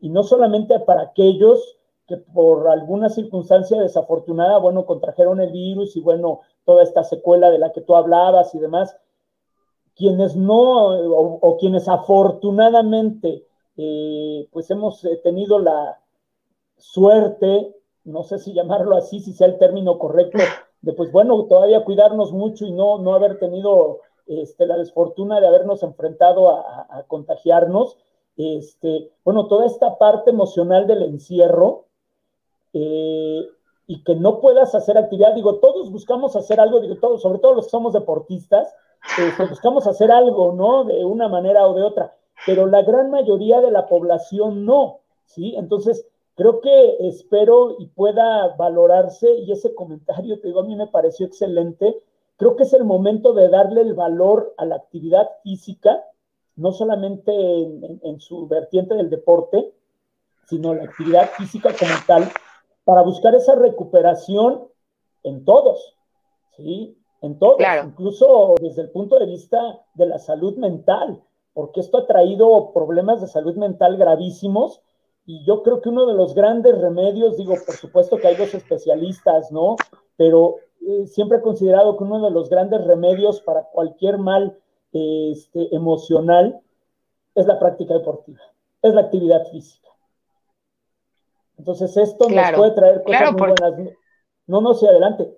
[0.00, 6.00] y no solamente para aquellos que por alguna circunstancia desafortunada, bueno, contrajeron el virus y
[6.00, 8.96] bueno, toda esta secuela de la que tú hablabas y demás,
[9.94, 13.46] quienes no, o, quienes afortunadamente,
[13.76, 16.00] eh, pues hemos tenido la
[16.78, 20.38] suerte, no sé si llamarlo así, si sea el término correcto,
[20.80, 25.46] de pues bueno, todavía cuidarnos mucho y no, no haber tenido este, la desfortuna de
[25.46, 27.98] habernos enfrentado a, contagiarnos,
[28.36, 31.86] este, bueno, toda esta parte emocional del encierro
[32.72, 33.46] eh,
[33.86, 36.80] y que no puedas hacer actividad, digo, todos buscamos hacer algo,
[37.18, 38.74] sobre todo los que somos deportistas,
[39.18, 40.84] este, buscamos hacer algo, ¿no?
[40.84, 42.14] De una manera o de otra,
[42.46, 45.54] pero la gran mayoría de la población no, ¿sí?
[45.56, 50.86] Entonces, creo que espero y pueda valorarse, y ese comentario, te digo, a mí me
[50.86, 52.00] pareció excelente,
[52.42, 56.02] Creo que es el momento de darle el valor a la actividad física,
[56.56, 59.72] no solamente en, su vertiente del deporte,
[60.48, 62.28] sino la actividad física como tal,
[62.82, 64.64] para buscar esa recuperación
[65.22, 65.96] en todos,
[66.56, 66.98] ¿sí?
[67.20, 69.60] En todos, incluso desde el punto de vista
[69.94, 71.22] de la salud mental,
[71.54, 74.82] porque esto ha traído problemas de salud mental gravísimos
[75.26, 78.52] y yo creo que uno de los grandes remedios, digo, por supuesto que hay dos
[78.52, 79.76] especialistas, ¿no?
[80.16, 80.56] Pero
[80.86, 84.58] eh, siempre he considerado que uno de los grandes remedios para cualquier mal
[84.92, 86.60] este, emocional
[87.34, 88.40] es la práctica deportiva,
[88.82, 89.88] es la actividad física.
[91.58, 93.96] Entonces esto nos puede traer cosas muy buenas.
[94.46, 95.32] No, no, sí, adelante.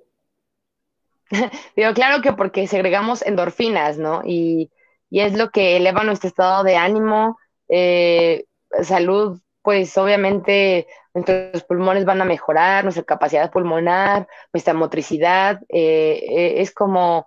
[1.77, 4.23] Digo, claro que porque segregamos endorfinas, ¿no?
[4.25, 4.71] Y,
[5.11, 7.39] es lo que eleva nuestro estado de ánimo,
[7.69, 8.47] eh,
[8.83, 16.55] salud pues obviamente nuestros pulmones van a mejorar, nuestra capacidad pulmonar, nuestra motricidad, eh, eh,
[16.61, 17.27] es como,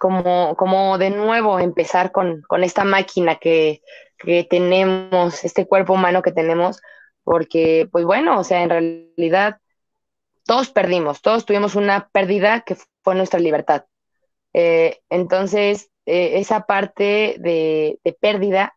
[0.00, 3.82] como, como de nuevo empezar con, esta máquina que,
[4.48, 6.80] tenemos, este cuerpo humano que tenemos,
[7.24, 9.58] porque pues bueno, o sea, en realidad
[10.44, 13.84] todos perdimos, todos tuvimos una pérdida que fue nuestra libertad.
[14.52, 18.74] Eh, entonces, esa parte de, de pérdida,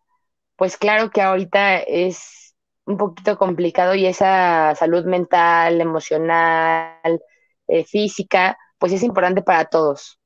[0.55, 2.42] pues claro que ahorita es
[2.85, 7.21] un poquito complicado y esa salud mental, emocional,
[7.67, 10.19] eh, física, pues es importante para todos.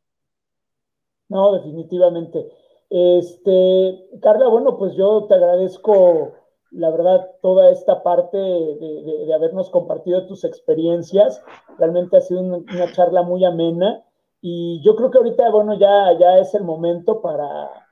[1.30, 2.50] No, definitivamente.
[2.90, 6.34] Este, Carla, bueno, pues yo te agradezco,
[6.72, 11.44] la verdad, toda esta parte de, habernos compartido tus experiencias.
[11.78, 14.04] Realmente ha sido una, una, charla muy amena
[14.42, 17.87] y yo creo que ahorita, bueno, ya, ya es el momento para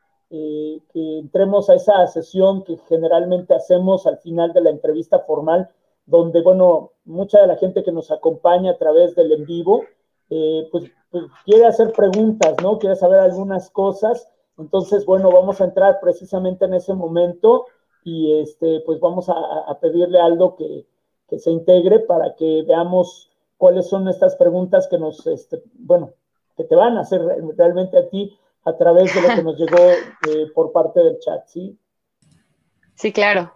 [0.91, 5.69] que entremos a esa sesión que generalmente hacemos al final de la entrevista formal,
[6.05, 9.83] donde, bueno, mucha de la gente que nos acompaña a través del en vivo,
[10.29, 12.79] eh, pues, pues, quiere hacer preguntas, ¿no?
[12.79, 14.29] Quiere saber algunas cosas.
[14.57, 17.65] Entonces, bueno, vamos a entrar precisamente en ese momento
[18.03, 20.86] y este, pues vamos a, pedirle algo que,
[21.27, 26.11] que, se integre para que veamos cuáles son estas preguntas que nos, este, bueno,
[26.55, 27.21] que te van a hacer
[27.57, 31.47] realmente a ti a través de lo que nos llegó eh, por parte del chat,
[31.47, 31.78] ¿sí?
[32.95, 33.53] Sí, claro.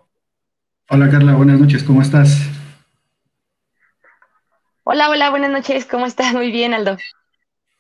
[0.90, 2.38] Hola Carla, buenas noches, ¿cómo estás?
[4.84, 6.34] Hola, hola, buenas noches, ¿cómo estás?
[6.34, 6.98] Muy bien, Aldo.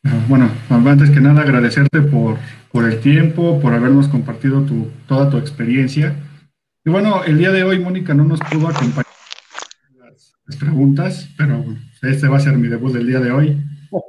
[0.03, 2.37] Ah, bueno, antes que nada agradecerte por,
[2.71, 6.15] por el tiempo, por habernos compartido tu, toda tu experiencia.
[6.83, 9.05] Y bueno, el día de hoy Mónica no nos pudo acompañar
[9.97, 11.63] las, las preguntas, pero
[12.01, 13.63] este va a ser mi debut del día de hoy.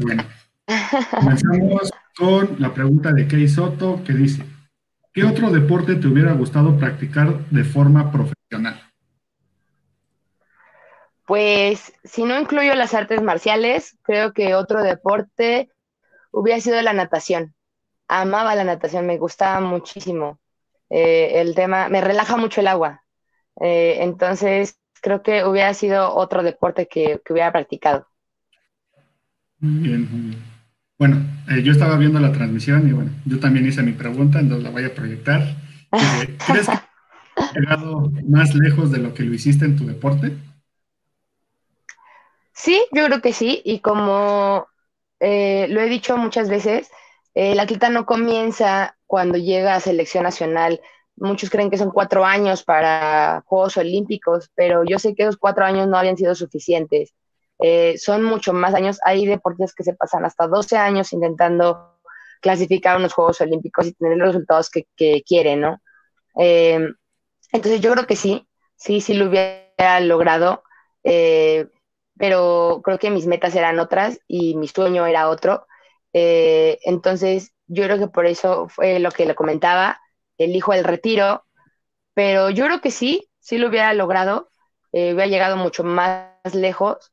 [0.00, 0.24] Bueno,
[1.10, 4.44] comenzamos con la pregunta de Kei Soto que dice,
[5.12, 8.80] ¿qué otro deporte te hubiera gustado practicar de forma profesional?
[11.26, 15.70] Pues si no incluyo las artes marciales, creo que otro deporte
[16.30, 17.54] hubiera sido la natación.
[18.08, 20.38] Amaba la natación, me gustaba muchísimo.
[20.90, 23.04] Eh, el tema, me relaja mucho el agua.
[23.60, 28.06] Eh, entonces, creo que hubiera sido otro deporte que, que hubiera practicado.
[29.58, 30.36] Bien,
[31.02, 31.16] bueno,
[31.50, 34.70] eh, yo estaba viendo la transmisión y bueno, yo también hice mi pregunta, entonces la
[34.70, 35.40] voy a proyectar.
[35.40, 36.78] Eh, ¿Crees que
[37.40, 40.36] has llegado más lejos de lo que lo hiciste en tu deporte?
[42.52, 44.68] Sí, yo creo que sí, y como
[45.18, 46.88] eh, lo he dicho muchas veces,
[47.34, 50.80] la atleta no comienza cuando llega a selección nacional.
[51.16, 55.64] Muchos creen que son cuatro años para Juegos Olímpicos, pero yo sé que esos cuatro
[55.64, 57.12] años no habían sido suficientes.
[57.62, 58.98] Eh, son mucho más años.
[59.04, 61.96] Hay deportistas que se pasan hasta 12 años intentando
[62.40, 65.80] clasificar unos Juegos Olímpicos y tener los resultados que, quieren, ¿no?
[66.38, 66.88] Eh,
[67.52, 70.64] entonces yo creo que sí, sí, sí lo hubiera logrado,
[71.04, 71.68] eh,
[72.18, 75.66] pero creo que mis metas eran otras y mi sueño era otro.
[76.12, 80.00] entonces yo creo que por eso fue lo que le comentaba,
[80.36, 81.44] elijo el retiro,
[82.14, 84.50] pero yo creo que sí, sí lo hubiera logrado,
[84.92, 87.11] hubiera llegado mucho más lejos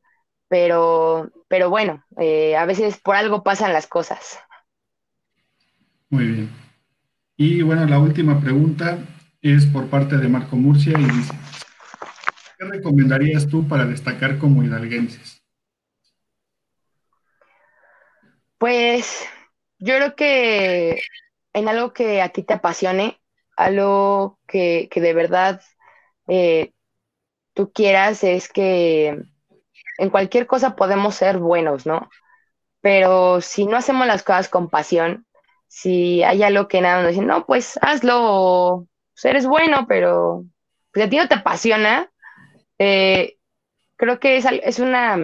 [0.50, 4.40] pero, pero bueno, eh, a veces por algo pasan las cosas.
[6.10, 6.50] Muy bien.
[7.38, 8.98] Y bueno, la última pregunta
[9.42, 11.34] es por parte de Marco Murcia y dice,
[12.58, 15.42] ¿qué recomendarías tú para destacar como hidalguenses?
[18.58, 19.26] Pues
[19.78, 21.00] yo creo que
[21.54, 23.22] en algo que a ti te apasione,
[23.56, 25.62] algo que, de verdad
[26.28, 26.74] eh,
[27.54, 29.24] tú quieras es que
[30.00, 32.10] en cualquier cosa podemos ser buenos, ¿no?
[32.82, 35.26] Pero si no hacemos las cosas con pasión,
[35.68, 40.46] si hay algo que nada nos dice, no, pues hazlo, pues eres bueno, pero
[40.92, 42.12] pues a ti no te apasiona,
[42.80, 43.38] eh,
[43.98, 45.18] creo que es, es una,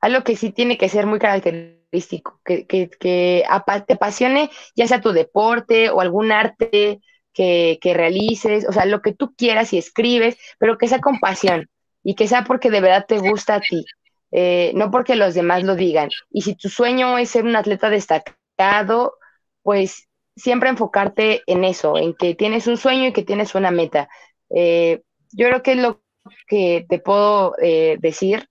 [0.00, 3.44] algo que sí tiene que ser muy característico, que, que, que
[3.86, 7.00] te apasione ya sea tu deporte o algún arte
[7.32, 11.18] que, que realices, o sea, lo que tú quieras y escribes, pero que sea con
[11.20, 11.70] pasión
[12.02, 13.84] y que sea porque de verdad te gusta a ti,
[14.32, 16.10] eh, no porque los demás lo digan.
[16.30, 19.18] Y si tu sueño es ser un atleta destacado,
[19.62, 24.08] pues siempre enfocarte en eso, en que tienes un sueño y que tienes una meta.
[24.50, 26.02] Eh, yo creo que es lo
[26.46, 28.48] que te puedo eh, decir,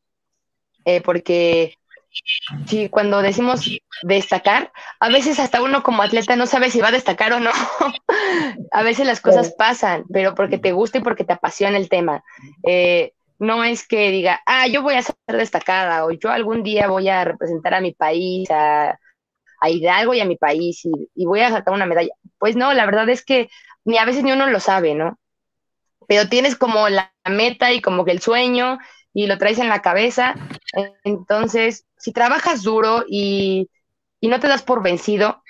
[1.04, 1.76] porque
[2.66, 3.70] si cuando decimos
[4.04, 7.52] destacar, a veces hasta uno como atleta no sabe si va a destacar o no.
[8.72, 12.24] a veces las cosas pasan, pero porque te gusta y porque te apasiona el tema.
[13.42, 17.10] No es que diga, ah, yo voy a ser destacada o yo algún día voy
[17.10, 19.00] a representar a mi país, a,
[19.68, 20.86] Hidalgo y a mi país
[21.16, 22.12] y, voy a sacar una medalla.
[22.38, 23.50] Pues no, la verdad es que
[23.84, 25.18] ni a veces ni uno lo sabe, ¿no?
[26.08, 28.78] Pero tienes como la meta y como que el sueño
[29.12, 30.36] y lo traes en la cabeza.
[31.04, 33.72] Entonces, si trabajas duro y,
[34.22, 35.42] no te das por vencido,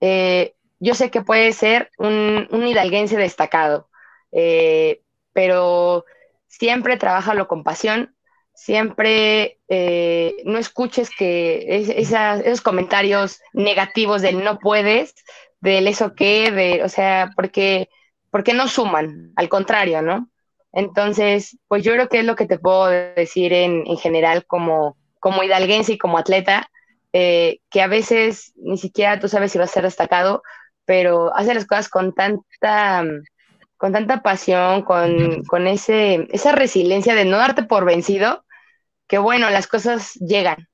[0.00, 3.90] eh, yo sé que puedes ser un, un hidalguense destacado,
[4.32, 5.02] eh,
[5.34, 6.06] pero
[6.48, 8.16] siempre trabajalo con pasión,
[8.54, 15.14] siempre eh, no escuches que esos comentarios negativos del no puedes,
[15.60, 17.88] del eso que, de, o sea, porque,
[18.30, 20.30] porque no suman, al contrario, ¿no?
[20.72, 25.42] Entonces, pues yo creo que es lo que te puedo decir en, general como, como
[25.42, 26.68] hidalguense y como atleta,
[27.12, 30.42] eh, que a veces ni siquiera tú sabes si vas a ser destacado,
[30.84, 33.04] pero hace las cosas con tanta
[33.76, 38.44] con tanta pasión, con, ese, esa resiliencia de no darte por vencido,
[39.06, 40.68] que bueno, las cosas llegan.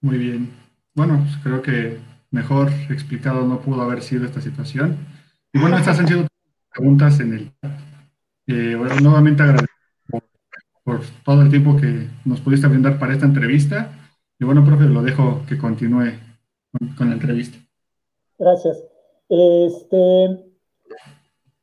[0.00, 0.52] Muy bien.
[0.94, 1.98] Bueno, pues creo que
[2.30, 4.98] mejor explicado no pudo haber sido esta situación.
[5.52, 6.26] Y bueno, estas han sido
[6.70, 7.52] preguntas en el
[8.46, 9.72] eh, nuevamente agradezco
[10.82, 13.92] por, todo el tiempo que nos pudiste brindar para esta entrevista.
[14.38, 16.12] Y bueno, profe, lo dejo que continúe
[16.96, 17.56] con la entrevista.
[18.38, 18.93] Gracias.
[19.28, 20.44] Este,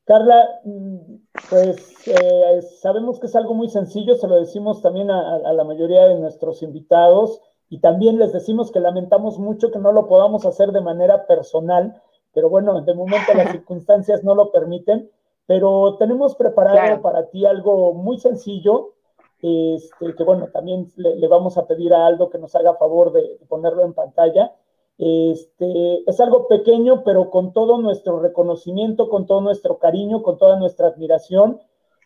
[0.06, 0.62] Carla,
[1.50, 6.08] pues eh, sabemos que es algo muy sencillo, se lo decimos también a, la mayoría
[6.08, 7.40] de nuestros invitados
[7.70, 12.02] y también les decimos que lamentamos mucho que no lo podamos hacer de manera personal,
[12.34, 15.10] pero bueno, de momento las circunstancias no lo permiten,
[15.46, 18.94] pero tenemos preparado para ti algo muy sencillo,
[19.42, 23.40] este, que bueno, también le, vamos a pedir a Aldo que nos haga favor de
[23.48, 24.54] ponerlo en pantalla.
[25.04, 30.60] Este, es algo pequeño, pero con todo nuestro reconocimiento, con todo nuestro cariño, con toda
[30.60, 31.60] nuestra admiración.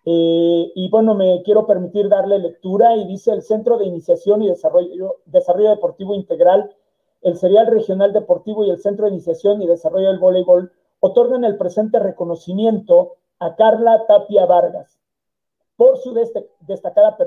[0.05, 4.47] Eh, y bueno, me quiero permitir darle lectura y dice el Centro de Iniciación y
[4.47, 6.73] Desarrollo, Desarrollo Deportivo Integral,
[7.21, 10.71] el Serial Regional Deportivo y el Centro de Iniciación y Desarrollo del Voleibol
[11.01, 15.01] otorgan el presente reconocimiento a Carla Tapia Vargas
[15.75, 17.17] por su destacada,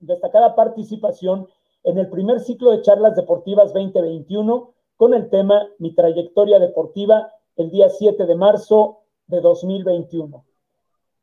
[0.00, 1.46] destacada participación
[1.84, 7.72] en el primer ciclo de charlas deportivas 2021 con el tema Mi trayectoria deportiva el
[7.72, 10.44] día 7 de marzo de 2021.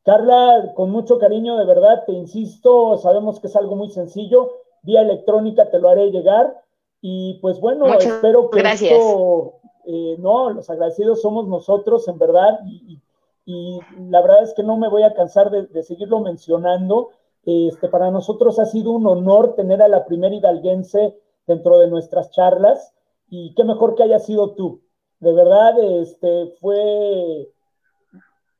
[0.04, 4.50] Carla, con mucho cariño, de verdad, te insisto, sabemos que es algo muy sencillo,
[4.82, 6.62] vía electrónica te lo haré llegar
[7.00, 9.54] y pues bueno, espero que esto,
[9.86, 14.90] eh, no, los agradecidos somos nosotros, en verdad, y, la verdad es que no me
[14.90, 17.12] voy a cansar de, seguirlo mencionando.
[17.46, 21.16] Este, para nosotros ha sido un honor tener a la primera hidalguense
[21.46, 22.92] dentro de nuestras charlas
[23.30, 24.82] y qué mejor que haya sido tú.
[25.20, 27.48] De verdad, este, fue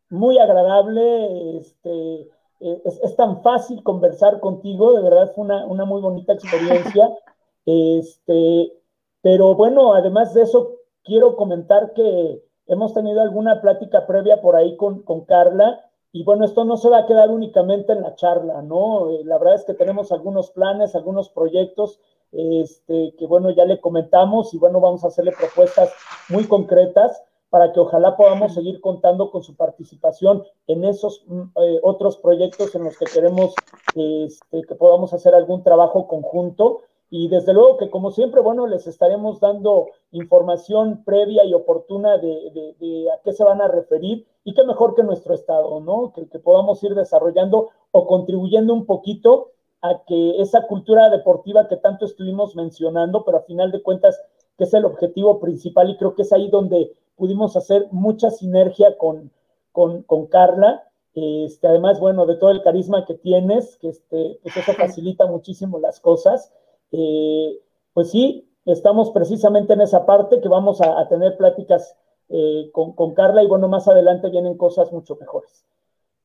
[0.09, 2.29] muy agradable, este,
[2.61, 7.11] es, tan fácil conversar contigo, de verdad fue una, una muy bonita experiencia.
[7.67, 8.73] Este,
[9.21, 14.77] pero bueno, además de eso, quiero comentar que hemos tenido alguna plática previa por ahí
[14.77, 18.63] con, con Carla y bueno, esto no se va a quedar únicamente en la charla,
[18.63, 19.11] ¿no?
[19.11, 22.01] Eh, la verdad es que tenemos algunos planes, algunos proyectos,
[22.33, 25.93] este, que bueno, ya le comentamos y bueno, vamos a hacerle propuestas
[26.29, 31.81] muy concretas para que ojalá podamos seguir contando con su participación en esos mm, eh,
[31.83, 33.55] otros proyectos en los que queremos
[33.95, 36.83] este, que podamos hacer algún trabajo conjunto.
[37.13, 43.09] Y desde luego que como siempre, bueno, les estaremos dando información previa y oportuna de,
[43.13, 46.13] a qué se van a referir y qué mejor que nuestro estado, ¿no?
[46.13, 49.51] Que, que podamos ir desarrollando o contribuyendo un poquito
[49.83, 54.21] a que esa cultura deportiva que tanto estuvimos mencionando, pero a final de cuentas
[54.59, 58.97] que es el objetivo principal y creo que es ahí donde pudimos hacer mucha sinergia
[58.99, 59.31] con,
[59.73, 60.85] con, con Carla.
[61.15, 65.79] Este, además, bueno, de todo el carisma que tienes, que este, pues eso facilita muchísimo
[65.79, 66.53] las cosas.
[66.93, 67.59] Eh,
[67.93, 71.97] pues sí, estamos precisamente en esa parte que vamos a, tener pláticas
[72.29, 75.65] eh, con, Carla y bueno, más adelante vienen cosas mucho mejores.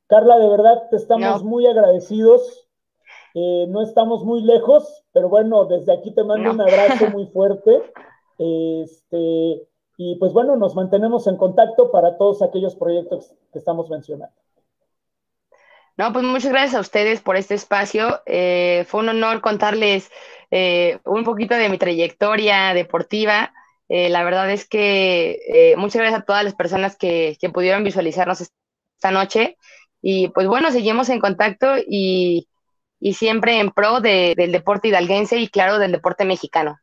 [0.07, 2.64] Carla, de verdad te estamos muy agradecidos.
[3.35, 7.83] Eh, no estamos muy lejos, pero bueno, desde aquí te mando un abrazo muy fuerte.
[8.39, 9.67] Este,
[9.97, 14.35] y pues bueno, nos mantenemos en contacto para todos aquellos proyectos que estamos mencionando.
[15.97, 18.21] No, pues muchas gracias a ustedes por este espacio.
[18.25, 20.09] fue un honor contarles
[20.51, 23.53] eh, un poquito de mi trayectoria deportiva.
[23.89, 28.41] Eh, la verdad es que eh, muchas gracias a todas las personas que, pudieron visualizarnos
[28.41, 29.57] esta noche.
[30.01, 32.47] Y pues bueno, seguimos en contacto y,
[33.13, 36.79] siempre en pro del deporte hidalguense y claro, del deporte mexicano.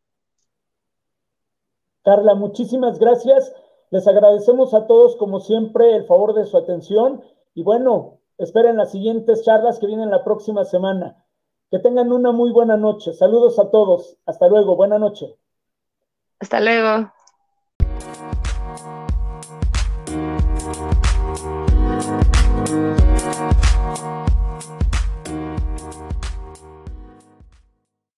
[2.04, 3.52] Carla, muchísimas gracias.
[3.90, 7.22] Les agradecemos a todos, como siempre, el favor de su atención.
[7.54, 11.24] Y bueno, esperen las siguientes charlas que vienen la próxima semana.
[11.70, 13.12] Que tengan una muy buena noche.
[13.12, 14.16] Saludos a todos.
[14.26, 14.76] Hasta luego.
[14.76, 15.36] Buena noche.
[16.40, 17.12] Hasta luego.